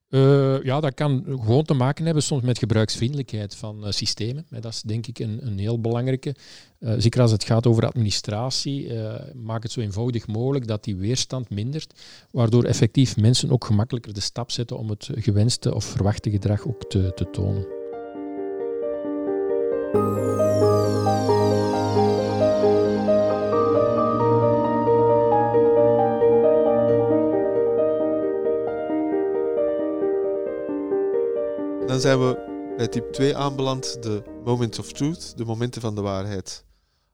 Uh, 0.08 0.62
ja, 0.62 0.80
dat 0.80 0.94
kan 0.94 1.24
gewoon 1.26 1.64
te 1.64 1.74
maken 1.74 2.04
hebben 2.04 2.22
soms 2.22 2.42
met 2.42 2.58
gebruiksvriendelijkheid 2.58 3.54
van 3.56 3.86
uh, 3.86 3.90
systemen. 3.90 4.46
Dat 4.50 4.72
is 4.72 4.82
denk 4.82 5.06
ik 5.06 5.18
een, 5.18 5.46
een 5.46 5.58
heel 5.58 5.80
belangrijke. 5.80 6.34
Uh, 6.78 6.94
zeker 6.98 7.20
als 7.20 7.30
het 7.30 7.44
gaat 7.44 7.66
over 7.66 7.86
administratie, 7.86 8.92
maak 9.34 9.62
het 9.62 9.72
zo 9.72 9.80
eenvoudig 9.80 10.26
mogelijk 10.26 10.66
dat 10.66 10.84
die 10.84 10.96
weerstand 10.96 11.50
mindert, 11.50 12.00
waardoor 12.30 12.64
effectief 12.64 13.16
mensen 13.16 13.50
ook 13.50 13.64
gemakkelijker 13.64 14.14
de 14.14 14.20
stap 14.20 14.50
zetten 14.50 14.78
om 14.78 14.90
het 14.90 15.08
gewenste 15.12 15.74
of 15.74 15.84
verwachte 15.84 16.30
gedrag 16.30 16.66
ook 16.66 16.84
te, 16.90 17.12
te 17.14 17.30
tonen. 17.30 17.66
Zijn 32.04 32.18
we 32.18 32.74
bij 32.76 32.88
type 32.88 33.10
2 33.10 33.36
aanbeland, 33.36 34.02
de 34.02 34.22
moments 34.44 34.78
of 34.78 34.92
truth, 34.92 35.36
de 35.36 35.44
momenten 35.44 35.80
van 35.80 35.94
de 35.94 36.00
waarheid. 36.00 36.64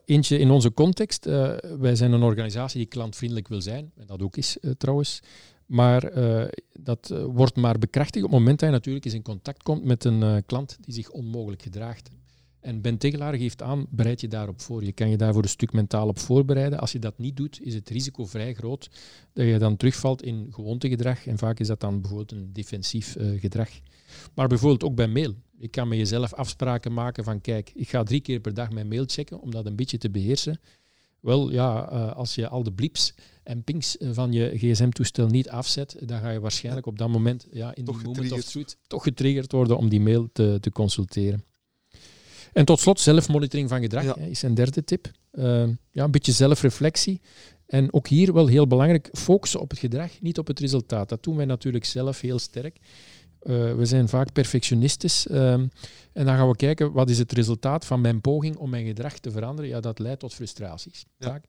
Eentje 0.05 0.39
in 0.39 0.51
onze 0.51 0.73
context. 0.73 1.27
Uh, 1.27 1.57
wij 1.79 1.95
zijn 1.95 2.13
een 2.13 2.23
organisatie 2.23 2.79
die 2.79 2.87
klantvriendelijk 2.87 3.49
wil 3.49 3.61
zijn, 3.61 3.93
en 3.97 4.07
dat 4.07 4.23
ook 4.23 4.37
is 4.37 4.57
uh, 4.61 4.71
trouwens. 4.79 5.21
Maar 5.67 6.19
uh, 6.19 6.45
dat 6.73 7.15
wordt 7.33 7.57
maar 7.57 7.79
bekrachtigd 7.79 8.25
op 8.25 8.31
het 8.31 8.39
moment 8.39 8.59
dat 8.59 8.69
je 8.69 8.75
natuurlijk 8.75 9.05
eens 9.05 9.15
in 9.15 9.23
contact 9.23 9.63
komt 9.63 9.85
met 9.85 10.05
een 10.05 10.43
klant 10.47 10.77
die 10.81 10.95
zich 10.95 11.11
onmogelijk 11.11 11.63
gedraagt. 11.63 12.11
En 12.61 12.81
Ben 12.81 12.99
Tegelaar 12.99 13.35
geeft 13.35 13.63
aan, 13.63 13.87
bereid 13.91 14.21
je 14.21 14.29
daarop 14.29 14.61
voor. 14.61 14.85
Je 14.85 14.93
kan 14.93 15.11
je 15.11 15.17
daarvoor 15.17 15.43
een 15.43 15.49
stuk 15.49 15.73
mentaal 15.73 16.09
op 16.09 16.19
voorbereiden. 16.19 16.79
Als 16.79 16.93
je 16.93 16.99
dat 16.99 17.19
niet 17.19 17.37
doet, 17.37 17.61
is 17.63 17.75
het 17.75 17.89
risico 17.89 18.25
vrij 18.25 18.55
groot 18.55 18.91
dat 19.33 19.47
je 19.47 19.59
dan 19.59 19.77
terugvalt 19.77 20.23
in 20.23 20.49
gewoontegedrag. 20.51 21.27
En 21.27 21.39
vaak 21.39 21.61
is 21.61 21.67
dat 21.67 21.81
dan 21.81 22.01
bijvoorbeeld 22.01 22.33
een 22.33 22.53
defensief 22.53 23.17
gedrag. 23.39 23.71
Maar 24.35 24.49
bijvoorbeeld 24.49 24.85
ook 24.85 24.95
bij 24.95 25.09
mail. 25.09 25.35
Ik 25.59 25.71
kan 25.71 25.89
met 25.89 25.99
jezelf 25.99 26.35
afspraken 26.35 26.93
maken 26.93 27.25
van 27.25 27.41
kijk, 27.41 27.71
ik 27.75 27.89
ga 27.89 28.03
drie 28.03 28.21
keer 28.21 28.41
per 28.41 28.55
dag 28.55 28.71
mijn 28.71 28.89
mail 28.89 29.05
checken 29.07 29.41
om 29.41 29.51
dat 29.51 29.67
een 29.67 29.77
beetje 29.77 29.99
te 29.99 30.11
beheersen. 30.11 30.61
Wel 31.21 31.51
ja, 31.51 31.93
uh, 31.93 32.13
als 32.13 32.35
je 32.35 32.49
al 32.49 32.63
de 32.63 32.73
blips 32.73 33.15
en 33.43 33.65
pings 33.65 33.97
van 34.01 34.33
je 34.33 34.53
gsm-toestel 34.55 35.27
niet 35.27 35.49
afzet, 35.49 35.97
dan 36.01 36.21
ga 36.21 36.31
je 36.31 36.41
waarschijnlijk 36.41 36.87
op 36.87 36.99
dat 36.99 37.09
moment 37.09 37.47
ja, 37.51 37.75
in 37.75 37.85
toch 37.85 37.97
die 37.97 38.07
moment 38.07 38.33
of 38.33 38.45
truth 38.45 38.77
toch 38.87 39.03
getriggerd 39.03 39.53
worden 39.53 39.77
om 39.77 39.89
die 39.89 40.01
mail 40.01 40.29
te, 40.33 40.59
te 40.61 40.71
consulteren. 40.71 41.45
En 42.53 42.65
tot 42.65 42.81
slot, 42.81 43.01
zelfmonitoring 43.01 43.69
van 43.69 43.81
gedrag 43.81 44.05
ja. 44.05 44.17
is 44.17 44.43
een 44.43 44.55
derde 44.55 44.85
tip. 44.85 45.11
Uh, 45.33 45.69
ja, 45.91 46.05
een 46.05 46.11
beetje 46.11 46.33
zelfreflectie. 46.33 47.21
En 47.67 47.93
ook 47.93 48.09
hier 48.09 48.33
wel 48.33 48.47
heel 48.47 48.67
belangrijk, 48.67 49.09
focussen 49.13 49.61
op 49.61 49.71
het 49.71 49.79
gedrag, 49.79 50.21
niet 50.21 50.39
op 50.39 50.47
het 50.47 50.59
resultaat. 50.59 51.09
Dat 51.09 51.23
doen 51.23 51.37
wij 51.37 51.45
natuurlijk 51.45 51.85
zelf 51.85 52.21
heel 52.21 52.39
sterk. 52.39 52.79
Uh, 53.43 53.75
we 53.75 53.85
zijn 53.85 54.09
vaak 54.09 54.33
perfectionistisch. 54.33 55.27
Uh, 55.27 55.53
en 55.53 56.25
dan 56.27 56.37
gaan 56.37 56.49
we 56.49 56.57
kijken, 56.57 56.93
wat 56.93 57.11
is 57.11 57.19
het 57.19 57.33
resultaat 57.33 57.85
van 57.85 58.01
mijn 58.01 58.21
poging 58.21 58.57
om 58.57 58.71
mijn 58.71 58.87
gedrag 58.87 59.19
te 59.19 59.31
veranderen? 59.31 59.71
Ja, 59.71 59.81
dat 59.81 59.99
leidt 59.99 60.21
tot 60.21 60.35
frustraties. 60.35 61.07
Ja. 61.19 61.41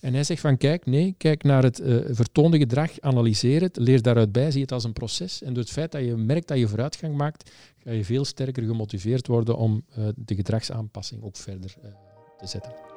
En 0.00 0.14
hij 0.14 0.24
zegt 0.24 0.40
van, 0.40 0.56
kijk, 0.56 0.86
nee, 0.86 1.14
kijk 1.18 1.42
naar 1.42 1.62
het 1.62 1.80
uh, 1.80 2.04
vertoonde 2.10 2.58
gedrag, 2.58 3.00
analyseer 3.00 3.60
het, 3.60 3.76
leer 3.76 4.02
daaruit 4.02 4.32
bij, 4.32 4.50
zie 4.50 4.62
het 4.62 4.72
als 4.72 4.84
een 4.84 4.92
proces. 4.92 5.42
En 5.42 5.52
door 5.54 5.62
het 5.62 5.72
feit 5.72 5.92
dat 5.92 6.04
je 6.04 6.16
merkt 6.16 6.48
dat 6.48 6.58
je 6.58 6.68
vooruitgang 6.68 7.16
maakt, 7.16 7.50
ga 7.78 7.90
je 7.90 8.04
veel 8.04 8.24
sterker 8.24 8.62
gemotiveerd 8.62 9.26
worden 9.26 9.56
om 9.56 9.84
uh, 9.98 10.08
de 10.16 10.34
gedragsaanpassing 10.34 11.22
ook 11.22 11.36
verder 11.36 11.74
te 12.38 12.46
zetten. 12.46 12.91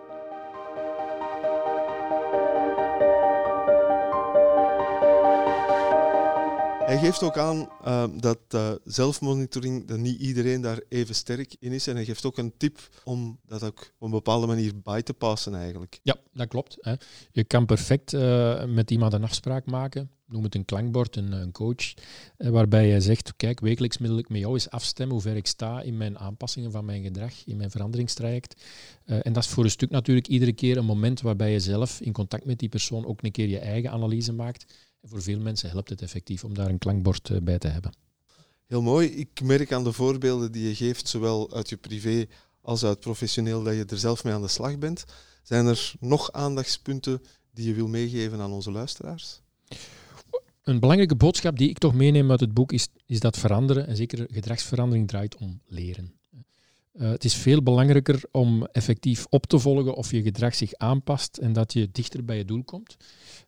Hij 6.85 6.97
geeft 6.97 7.23
ook 7.23 7.37
aan 7.37 7.69
uh, 7.85 8.05
dat 8.19 8.39
uh, 8.55 8.71
zelfmonitoring, 8.83 9.87
dat 9.87 9.97
niet 9.97 10.19
iedereen 10.19 10.61
daar 10.61 10.79
even 10.89 11.15
sterk 11.15 11.55
in 11.59 11.71
is. 11.71 11.87
En 11.87 11.95
hij 11.95 12.05
geeft 12.05 12.25
ook 12.25 12.37
een 12.37 12.53
tip 12.57 12.89
om 13.03 13.39
dat 13.47 13.63
ook 13.63 13.79
op 13.79 14.05
een 14.05 14.09
bepaalde 14.09 14.47
manier 14.47 14.71
bij 14.83 15.01
te 15.01 15.13
passen 15.13 15.55
eigenlijk. 15.55 15.99
Ja, 16.03 16.15
dat 16.33 16.47
klopt. 16.47 16.77
Hè. 16.79 16.93
Je 17.31 17.43
kan 17.43 17.65
perfect 17.65 18.13
uh, 18.13 18.65
met 18.65 18.91
iemand 18.91 19.13
een 19.13 19.23
afspraak 19.23 19.65
maken. 19.65 20.09
Noem 20.27 20.43
het 20.43 20.55
een 20.55 20.65
klankbord, 20.65 21.15
een, 21.15 21.31
een 21.31 21.51
coach. 21.51 21.93
waarbij 22.37 22.87
je 22.87 23.01
zegt, 23.01 23.33
kijk, 23.37 23.59
wekelijks 23.59 23.97
wil 23.97 24.17
ik 24.17 24.29
met 24.29 24.39
jou 24.39 24.53
eens 24.53 24.69
afstemmen 24.69 25.15
hoe 25.15 25.23
ver 25.23 25.35
ik 25.35 25.47
sta 25.47 25.81
in 25.81 25.97
mijn 25.97 26.19
aanpassingen 26.19 26.71
van 26.71 26.85
mijn 26.85 27.03
gedrag, 27.03 27.33
in 27.45 27.57
mijn 27.57 27.71
veranderingstraject. 27.71 28.61
en 29.05 29.33
dat 29.33 29.43
is 29.43 29.49
voor 29.49 29.63
een 29.63 29.69
stuk 29.69 29.89
natuurlijk 29.89 30.27
iedere 30.27 30.53
keer 30.53 30.77
een 30.77 30.85
moment 30.85 31.21
waarbij 31.21 31.51
je 31.51 31.59
zelf 31.59 32.01
in 32.01 32.11
contact 32.11 32.45
met 32.45 32.59
die 32.59 32.69
persoon 32.69 33.05
ook 33.05 33.23
een 33.23 33.31
keer 33.31 33.47
je 33.47 33.59
eigen 33.59 33.91
analyse 33.91 34.33
maakt 34.33 34.65
voor 35.05 35.21
veel 35.21 35.39
mensen 35.39 35.69
helpt 35.69 35.89
het 35.89 36.01
effectief 36.01 36.43
om 36.43 36.53
daar 36.53 36.69
een 36.69 36.77
klankbord 36.77 37.29
eh, 37.29 37.37
bij 37.41 37.57
te 37.57 37.67
hebben. 37.67 37.95
Heel 38.65 38.81
mooi. 38.81 39.07
Ik 39.07 39.41
merk 39.41 39.71
aan 39.71 39.83
de 39.83 39.91
voorbeelden 39.91 40.51
die 40.51 40.67
je 40.67 40.75
geeft, 40.75 41.07
zowel 41.07 41.53
uit 41.53 41.69
je 41.69 41.77
privé 41.77 42.25
als 42.61 42.83
uit 42.83 42.99
professioneel, 42.99 43.63
dat 43.63 43.75
je 43.75 43.85
er 43.85 43.97
zelf 43.97 44.23
mee 44.23 44.33
aan 44.33 44.41
de 44.41 44.47
slag 44.47 44.77
bent. 44.77 45.05
Zijn 45.43 45.65
er 45.65 45.93
nog 45.99 46.31
aandachtspunten 46.31 47.21
die 47.53 47.67
je 47.67 47.73
wil 47.73 47.87
meegeven 47.87 48.39
aan 48.39 48.51
onze 48.51 48.71
luisteraars? 48.71 49.41
Een 50.63 50.79
belangrijke 50.79 51.15
boodschap 51.15 51.57
die 51.57 51.69
ik 51.69 51.77
toch 51.77 51.93
meeneem 51.93 52.31
uit 52.31 52.39
het 52.39 52.53
boek 52.53 52.71
is, 52.71 52.87
is 53.05 53.19
dat 53.19 53.37
veranderen, 53.37 53.87
en 53.87 53.95
zeker 53.95 54.27
gedragsverandering, 54.31 55.07
draait 55.07 55.35
om 55.35 55.61
leren. 55.67 56.13
Uh, 56.93 57.09
het 57.09 57.23
is 57.23 57.35
veel 57.35 57.63
belangrijker 57.63 58.23
om 58.31 58.65
effectief 58.65 59.25
op 59.29 59.45
te 59.45 59.59
volgen 59.59 59.95
of 59.95 60.11
je 60.11 60.21
gedrag 60.21 60.55
zich 60.55 60.73
aanpast 60.73 61.37
en 61.37 61.53
dat 61.53 61.73
je 61.73 61.91
dichter 61.91 62.25
bij 62.25 62.37
je 62.37 62.45
doel 62.45 62.63
komt. 62.63 62.97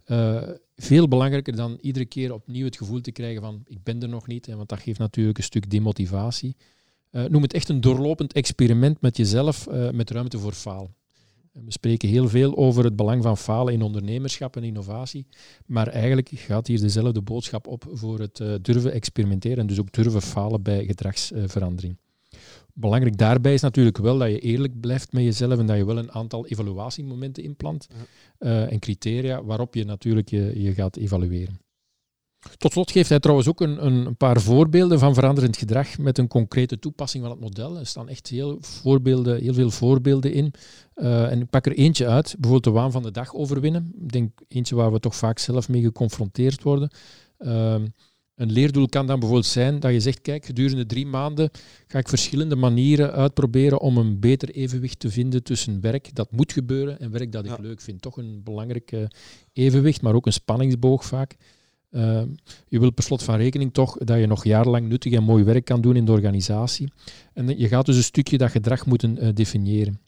Uh, 0.06 0.41
veel 0.78 1.08
belangrijker 1.08 1.56
dan 1.56 1.78
iedere 1.82 2.06
keer 2.06 2.34
opnieuw 2.34 2.66
het 2.66 2.78
gevoel 2.78 3.02
te 3.02 3.12
krijgen 3.12 3.42
van 3.42 3.63
ik 3.68 3.84
ben 3.84 4.02
er 4.02 4.10
nog 4.10 4.28
niet, 4.28 4.46
hè, 4.46 4.56
want 4.56 4.70
dat 4.70 4.80
geeft 4.80 5.00
natuurlijk 5.00 5.38
een 5.38 5.44
stuk 5.44 5.70
demotivatie. 5.70 6.56
Uh, 7.12 7.26
noem 7.26 7.42
het 7.42 7.54
echt 7.54 7.70
een 7.70 7.82
doorlopend 7.82 8.34
experiment 8.34 9.02
met 9.02 9.18
jezelf, 9.18 9.68
met 9.92 10.10
ruimte 10.10 10.40
voor 10.40 10.54
faal. 10.54 10.92
We 11.66 11.72
spreken 11.72 12.10
heel 12.10 12.30
veel 12.30 12.58
over 12.58 12.84
het 12.84 12.96
belang 12.96 13.24
van 13.24 13.38
falen 13.38 13.74
in 13.74 13.82
ondernemerschap 13.82 14.56
en 14.56 14.63
innovatie, 14.63 15.28
maar 15.66 15.88
eigenlijk 15.88 16.30
gaat 16.34 16.68
hier 16.68 16.80
dezelfde 16.80 17.22
boodschap 17.22 17.68
op 17.68 17.86
voor 17.92 18.20
het 18.20 18.40
uh, 18.40 18.54
durven 18.62 18.92
experimenteren 18.92 19.58
en 19.58 19.68
dus 19.68 19.80
ook 19.80 19.92
durven 19.92 20.22
falen 20.22 20.62
bij 20.62 20.86
gedragsverandering. 20.86 21.98
Belangrijk 22.80 23.18
daarbij 23.18 23.54
is 23.54 23.62
natuurlijk 23.62 23.98
wel 23.98 24.18
dat 24.18 24.30
je 24.30 24.40
eerlijk 24.40 24.80
blijft 24.80 25.12
met 25.12 25.24
jezelf 25.24 25.60
en 25.60 25.66
dat 25.66 25.78
je 25.78 25.86
wel 25.86 25.98
een 25.98 26.12
aantal 26.12 26.48
evaluatiemomenten 26.48 27.44
inplant 27.44 27.88
uh, 28.40 28.72
en 28.72 28.80
criteria 28.80 29.44
waarop 29.44 29.74
je 29.74 29.86
natuurlijk 29.86 30.30
je, 30.30 30.62
je 30.62 30.74
gaat 30.74 30.96
evalueren. 30.96 31.60
Tot 32.58 32.72
slot 32.72 32.92
geeft 32.92 33.10
hij 33.10 33.20
trouwens 33.20 33.48
ook 33.48 33.62
een, 33.62 33.86
een, 33.86 34.18
paar 34.18 34.42
voorbeelden 34.42 35.00
van 35.00 35.13
veranderend 35.13 35.58
gedrag 35.58 35.98
met 35.98 36.18
een 36.18 36.28
concrete 36.28 36.80
toepassing 36.80 37.24
van 37.24 37.32
het 37.32 37.42
model. 37.42 37.78
Er 37.78 37.86
staan 37.86 38.10
echt 38.10 38.28
heel, 38.28 38.58
voorbeelden, 38.60 39.42
heel 39.42 39.54
veel 39.54 39.72
voorbeelden 39.72 40.34
in. 40.34 40.54
Uh, 40.96 41.32
en 41.32 41.42
ik 41.42 41.50
pak 41.50 41.66
er 41.66 41.78
eentje 41.78 42.08
uit, 42.08 42.36
bijvoorbeeld 42.40 42.63
de 42.63 42.80
waan 42.80 42.92
van 42.92 43.04
de 43.04 43.12
dag 43.12 43.34
overwinnen. 43.34 43.94
Ik 44.02 44.12
denk 44.12 44.40
eentje 44.48 44.76
waar 44.76 44.92
we 44.92 45.00
toch 45.00 45.16
vaak 45.16 45.40
zelf 45.40 45.70
mee 45.70 45.82
geconfronteerd 45.82 46.63
worden. 46.63 46.90
Uh, 47.40 47.76
een 48.38 48.52
leerdoel 48.52 48.88
kan 48.88 49.08
dan 49.08 49.19
bijvoorbeeld 49.19 49.52
zijn 49.52 49.80
dat 49.80 49.91
je 49.91 50.00
zegt, 50.00 50.21
kijk, 50.21 50.45
gedurende 50.45 50.86
drie 50.86 51.06
maanden 51.06 51.50
ga 51.88 52.00
ik 52.00 52.08
verschillende 52.08 52.56
manieren 52.56 53.12
uitproberen 53.12 53.80
om 53.80 53.97
een 53.97 54.19
beter 54.19 54.50
evenwicht 54.50 55.00
te 55.00 55.10
vinden 55.10 55.43
tussen 55.43 55.82
werk 55.82 56.15
dat 56.15 56.32
moet 56.32 56.52
gebeuren 56.52 57.00
en 57.00 57.12
werk 57.12 57.32
dat 57.32 57.45
ik 57.45 57.58
leuk 57.58 57.82
vind. 57.82 58.02
Toch 58.02 58.17
een 58.17 58.41
belangrijk 58.43 59.08
evenwicht, 59.54 60.02
maar 60.02 60.13
ook 60.13 60.26
een 60.26 60.34
spanningsboog 60.34 61.06
vaak. 61.06 61.36
Uh, 61.91 62.21
je 62.67 62.80
wilt 62.80 62.93
per 62.93 63.04
slot 63.04 63.23
van 63.23 63.36
rekening 63.36 63.73
toch 63.73 63.97
dat 63.97 64.19
je 64.19 64.28
nog 64.28 64.43
jarenlang 64.43 64.88
nuttig 64.88 65.13
en 65.13 65.23
mooi 65.23 65.43
werk 65.43 65.65
kan 65.65 65.82
doen 65.82 65.95
in 65.95 66.06
de 66.06 66.12
organisatie. 66.12 66.91
En 67.34 67.60
je 67.60 67.67
gaat 67.67 67.86
dus 67.86 67.95
een 67.95 68.04
stukje 68.04 68.38
dat 68.38 68.52
gedrag 68.52 68.86
moeten 68.86 69.23
uh, 69.23 69.30
definiëren. 69.34 70.00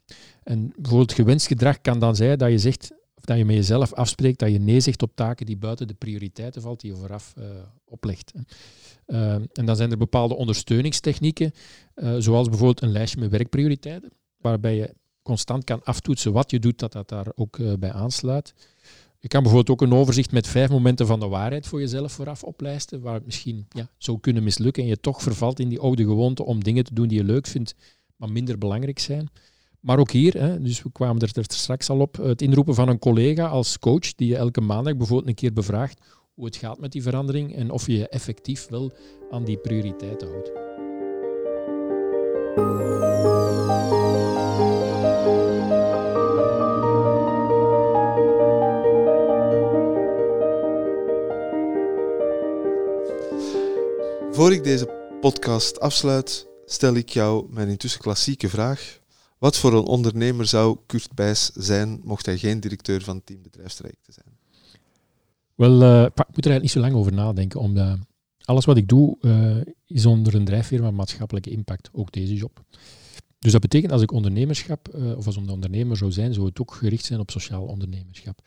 En 0.43 0.73
bijvoorbeeld 0.75 1.13
gewenst 1.13 1.47
gedrag 1.47 1.81
kan 1.81 1.99
dan 1.99 2.15
zijn 2.15 2.37
dat 2.37 2.49
je 2.49 2.57
zegt, 2.57 2.91
of 3.19 3.25
dat 3.25 3.38
je 3.38 3.45
met 3.45 3.55
jezelf 3.55 3.93
afspreekt 3.93 4.39
dat 4.39 4.51
je 4.51 4.60
nee 4.60 4.79
zegt 4.79 5.01
op 5.01 5.12
taken 5.15 5.45
die 5.45 5.58
buiten 5.58 5.88
de 5.88 5.93
prioriteiten 5.93 6.62
valt, 6.62 6.82
die 6.82 6.91
je 6.91 6.97
vooraf 6.97 7.34
uh, 7.38 7.45
oplegt. 7.86 8.34
en 9.05 9.65
dan 9.65 9.75
zijn 9.75 9.91
er 9.91 9.97
bepaalde 9.97 10.36
ondersteuningstechnieken, 10.36 11.51
zoals 12.17 12.47
bijvoorbeeld 12.47 12.82
een 12.82 12.91
lijstje 12.91 13.19
met 13.19 13.32
werkprioriteiten, 13.32 14.12
waarbij 14.38 14.75
je 14.75 14.93
constant 15.21 15.63
kan 15.63 15.84
aftoetsen 15.84 16.32
wat 16.32 16.51
je 16.51 16.60
doet, 16.60 16.79
dat 16.79 16.91
dat 16.91 17.10
daar 17.10 17.27
ook 17.36 17.79
bij 17.79 17.91
aansluit. 17.91 18.53
Je 19.19 19.27
kan 19.27 19.43
bijvoorbeeld 19.43 19.79
ook 19.79 19.88
een 19.88 19.97
overzicht 19.97 20.32
met 20.32 20.47
vijf 20.47 20.69
momenten 20.69 21.08
van 21.08 21.19
de 21.19 21.27
waarheid 21.27 21.67
voor 21.67 21.79
jezelf 21.79 22.12
vooraf 22.12 22.43
oplijsten, 22.43 23.01
waar 23.01 23.13
het 23.13 23.25
misschien 23.25 23.65
ja, 23.69 23.89
zou 23.97 24.19
kunnen 24.19 24.43
mislukken 24.43 24.84
en 24.84 24.89
je 24.89 24.99
toch 24.99 25.21
vervalt 25.21 25.60
in 25.60 25.69
die 25.69 25.79
oude 25.79 26.03
gewoonte 26.03 26.43
om 26.43 26.63
dingen 26.63 26.84
te 26.84 26.93
doen 26.93 27.08
die 27.08 27.17
je 27.17 27.23
leuk 27.23 27.47
vindt, 27.47 27.75
maar 28.15 28.32
minder 28.32 28.58
belangrijk 28.58 28.99
zijn. 28.99 29.29
Maar 29.79 29.99
ook 29.99 30.11
hier, 30.11 30.33
hè, 30.33 30.61
dus 30.61 30.83
we 30.83 30.91
kwamen 30.91 31.21
er, 31.21 31.29
er 31.33 31.43
straks 31.47 31.89
al 31.89 31.99
op, 31.99 32.15
het 32.17 32.41
inroepen 32.41 32.75
van 32.75 32.89
een 32.89 32.99
collega 32.99 33.47
als 33.47 33.79
coach 33.79 34.15
die 34.15 34.27
je 34.27 34.35
elke 34.35 34.61
maandag 34.61 34.97
bijvoorbeeld 34.97 35.29
een 35.29 35.35
keer 35.35 35.53
bevraagt 35.53 35.99
hoe 36.33 36.45
het 36.45 36.55
gaat 36.55 36.79
met 36.79 36.91
die 36.91 37.01
verandering 37.01 37.55
en 37.55 37.71
of 37.71 37.85
je 37.85 37.97
je 37.97 38.09
effectief 38.09 38.67
wel 38.67 38.91
aan 39.29 39.43
die 39.43 39.57
prioriteiten 39.57 40.27
houdt. 40.27 40.51
Voor 54.31 54.53
ik 54.53 54.63
deze 54.63 55.17
podcast 55.21 55.79
afsluit, 55.79 56.47
stel 56.65 56.95
ik 56.95 57.09
jou 57.09 57.47
mijn 57.49 57.67
intussen 57.67 58.01
klassieke 58.01 58.49
vraag. 58.49 58.99
Wat 59.39 59.58
voor 59.58 59.73
een 59.73 59.86
ondernemer 59.86 60.45
zou 60.45 60.78
Kurt 60.86 61.13
Bijs 61.13 61.52
zijn, 61.54 61.99
mocht 62.04 62.25
hij 62.25 62.38
geen 62.38 62.60
directeur 62.60 63.02
van 63.02 63.23
Team 63.23 63.41
Bedrijfstrajecten 63.41 64.13
zijn? 64.13 64.38
Wel, 65.56 65.82
uh, 65.82 66.04
ik 66.04 66.15
moet 66.15 66.45
er 66.45 66.52
eigenlijk 66.52 66.62
niet 66.62 66.71
zo 66.71 66.80
lang 66.80 66.93
over 66.93 67.13
nadenken, 67.13 67.60
omdat 67.60 67.97
alles 68.43 68.65
wat 68.65 68.78
ik 68.78 68.88
doe 68.88 69.17
uh, 69.21 69.58
is 69.86 70.06
onder 70.06 70.36
een 70.36 70.45
drijfveer 70.45 70.80
van 70.80 70.95
maatschappelijke 70.95 71.49
impact, 71.49 71.89
ook 71.91 72.12
deze 72.12 72.34
job. 72.34 72.63
Dus 73.39 73.52
dat 73.52 73.62
betekent 73.62 73.91
als 73.91 74.02
ik 74.02 74.12
ondernemerschap, 74.12 74.95
uh, 74.95 75.17
of 75.17 75.25
als 75.25 75.36
een 75.36 75.49
ondernemer 75.49 75.97
zou 75.97 76.12
zijn, 76.12 76.34
zou 76.34 76.45
het 76.45 76.62
ook 76.62 76.73
gericht 76.73 77.06
zijn 77.06 77.19
op 77.19 77.32
sociaal 77.32 77.63
ondernemerschap. 77.63 78.41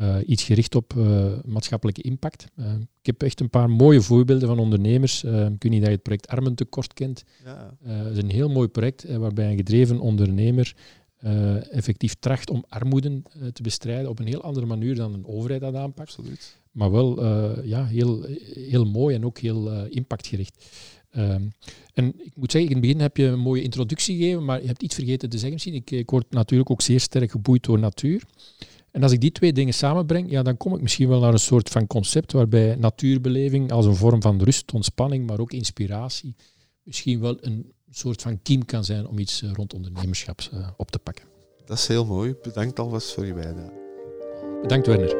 Uh, 0.00 0.16
iets 0.26 0.42
gericht 0.42 0.74
op 0.74 0.94
uh, 0.96 1.32
maatschappelijke 1.44 2.02
impact. 2.02 2.46
Uh, 2.56 2.72
ik 3.00 3.06
heb 3.06 3.22
echt 3.22 3.40
een 3.40 3.50
paar 3.50 3.70
mooie 3.70 4.00
voorbeelden 4.00 4.48
van 4.48 4.58
ondernemers. 4.58 5.24
ik 5.24 5.30
weet 5.32 5.62
niet 5.62 5.80
dat 5.80 5.88
je 5.88 5.94
het 5.94 6.02
project 6.02 6.28
Armentekort 6.28 6.94
kent. 6.94 7.24
Ja. 7.44 7.76
Het 7.82 8.16
is 8.16 8.22
een 8.22 8.30
heel 8.30 8.48
mooi 8.48 8.68
project 8.68 9.16
waarbij 9.16 9.50
een 9.50 9.56
gedreven 9.56 10.00
ondernemer 10.00 10.74
effectief 11.70 12.14
tracht 12.14 12.50
om 12.50 12.64
armoede 12.68 13.22
te 13.52 13.62
bestrijden 13.62 14.10
op 14.10 14.18
een 14.18 14.26
heel 14.26 14.42
andere 14.42 14.66
manier 14.66 14.94
dan 14.94 15.14
een 15.14 15.26
overheid 15.26 15.60
dat 15.60 15.74
aanpakt. 15.74 16.16
Absoluut. 16.16 16.56
Maar 16.70 16.90
wel 16.90 17.24
ja, 17.64 17.86
heel, 17.86 18.24
heel 18.52 18.84
mooi 18.84 19.14
en 19.14 19.24
ook 19.24 19.38
heel 19.38 19.84
impactgericht. 19.86 20.64
Ehm, 21.14 21.42
en 21.94 22.14
ik 22.24 22.32
moet 22.36 22.52
zeggen, 22.52 22.70
in 22.70 22.76
het 22.76 22.86
begin 22.86 23.00
heb 23.00 23.16
je 23.16 23.24
een 23.24 23.38
mooie 23.38 23.62
introductie 23.62 24.16
gegeven, 24.16 24.44
maar 24.44 24.60
je 24.60 24.66
hebt 24.66 24.82
iets 24.82 24.94
vergeten 24.94 25.28
te 25.28 25.36
zeggen 25.38 25.52
misschien. 25.52 25.74
Ik, 25.74 25.90
ik 25.90 26.10
word 26.10 26.30
natuurlijk 26.30 26.70
ook 26.70 26.82
zeer 26.82 27.00
sterk 27.00 27.30
geboeid 27.30 27.64
door 27.64 27.78
natuur. 27.78 28.22
En 28.94 29.02
als 29.02 29.12
ik 29.12 29.20
die 29.20 29.32
twee 29.32 29.52
dingen 29.52 29.74
samenbreng, 29.74 30.30
ja, 30.30 30.42
dan 30.42 30.56
kom 30.56 30.74
ik 30.74 30.80
misschien 30.80 31.08
wel 31.08 31.20
naar 31.20 31.32
een 31.32 31.38
soort 31.38 31.68
van 31.68 31.86
concept 31.86 32.32
waarbij 32.32 32.74
natuurbeleving 32.74 33.72
als 33.72 33.86
een 33.86 33.96
vorm 33.96 34.22
van 34.22 34.42
rust, 34.42 34.72
ontspanning, 34.72 35.26
maar 35.26 35.40
ook 35.40 35.52
inspiratie, 35.52 36.36
misschien 36.82 37.20
wel 37.20 37.36
een 37.40 37.72
soort 37.90 38.22
van 38.22 38.42
kiem 38.42 38.64
kan 38.64 38.84
zijn 38.84 39.06
om 39.06 39.18
iets 39.18 39.42
eh, 39.42 39.52
rond 39.52 39.74
ondernemerschap 39.74 40.40
uh, 40.54 40.68
op 40.76 40.90
te 40.90 40.98
pakken. 40.98 41.24
Dat 41.64 41.78
is 41.78 41.86
heel 41.86 42.04
mooi. 42.04 42.34
Bedankt 42.42 42.78
alvast 42.78 43.12
voor 43.12 43.26
je 43.26 43.34
bijdrage. 43.34 43.72
Bedankt 44.62 44.86
Werner. 44.86 45.16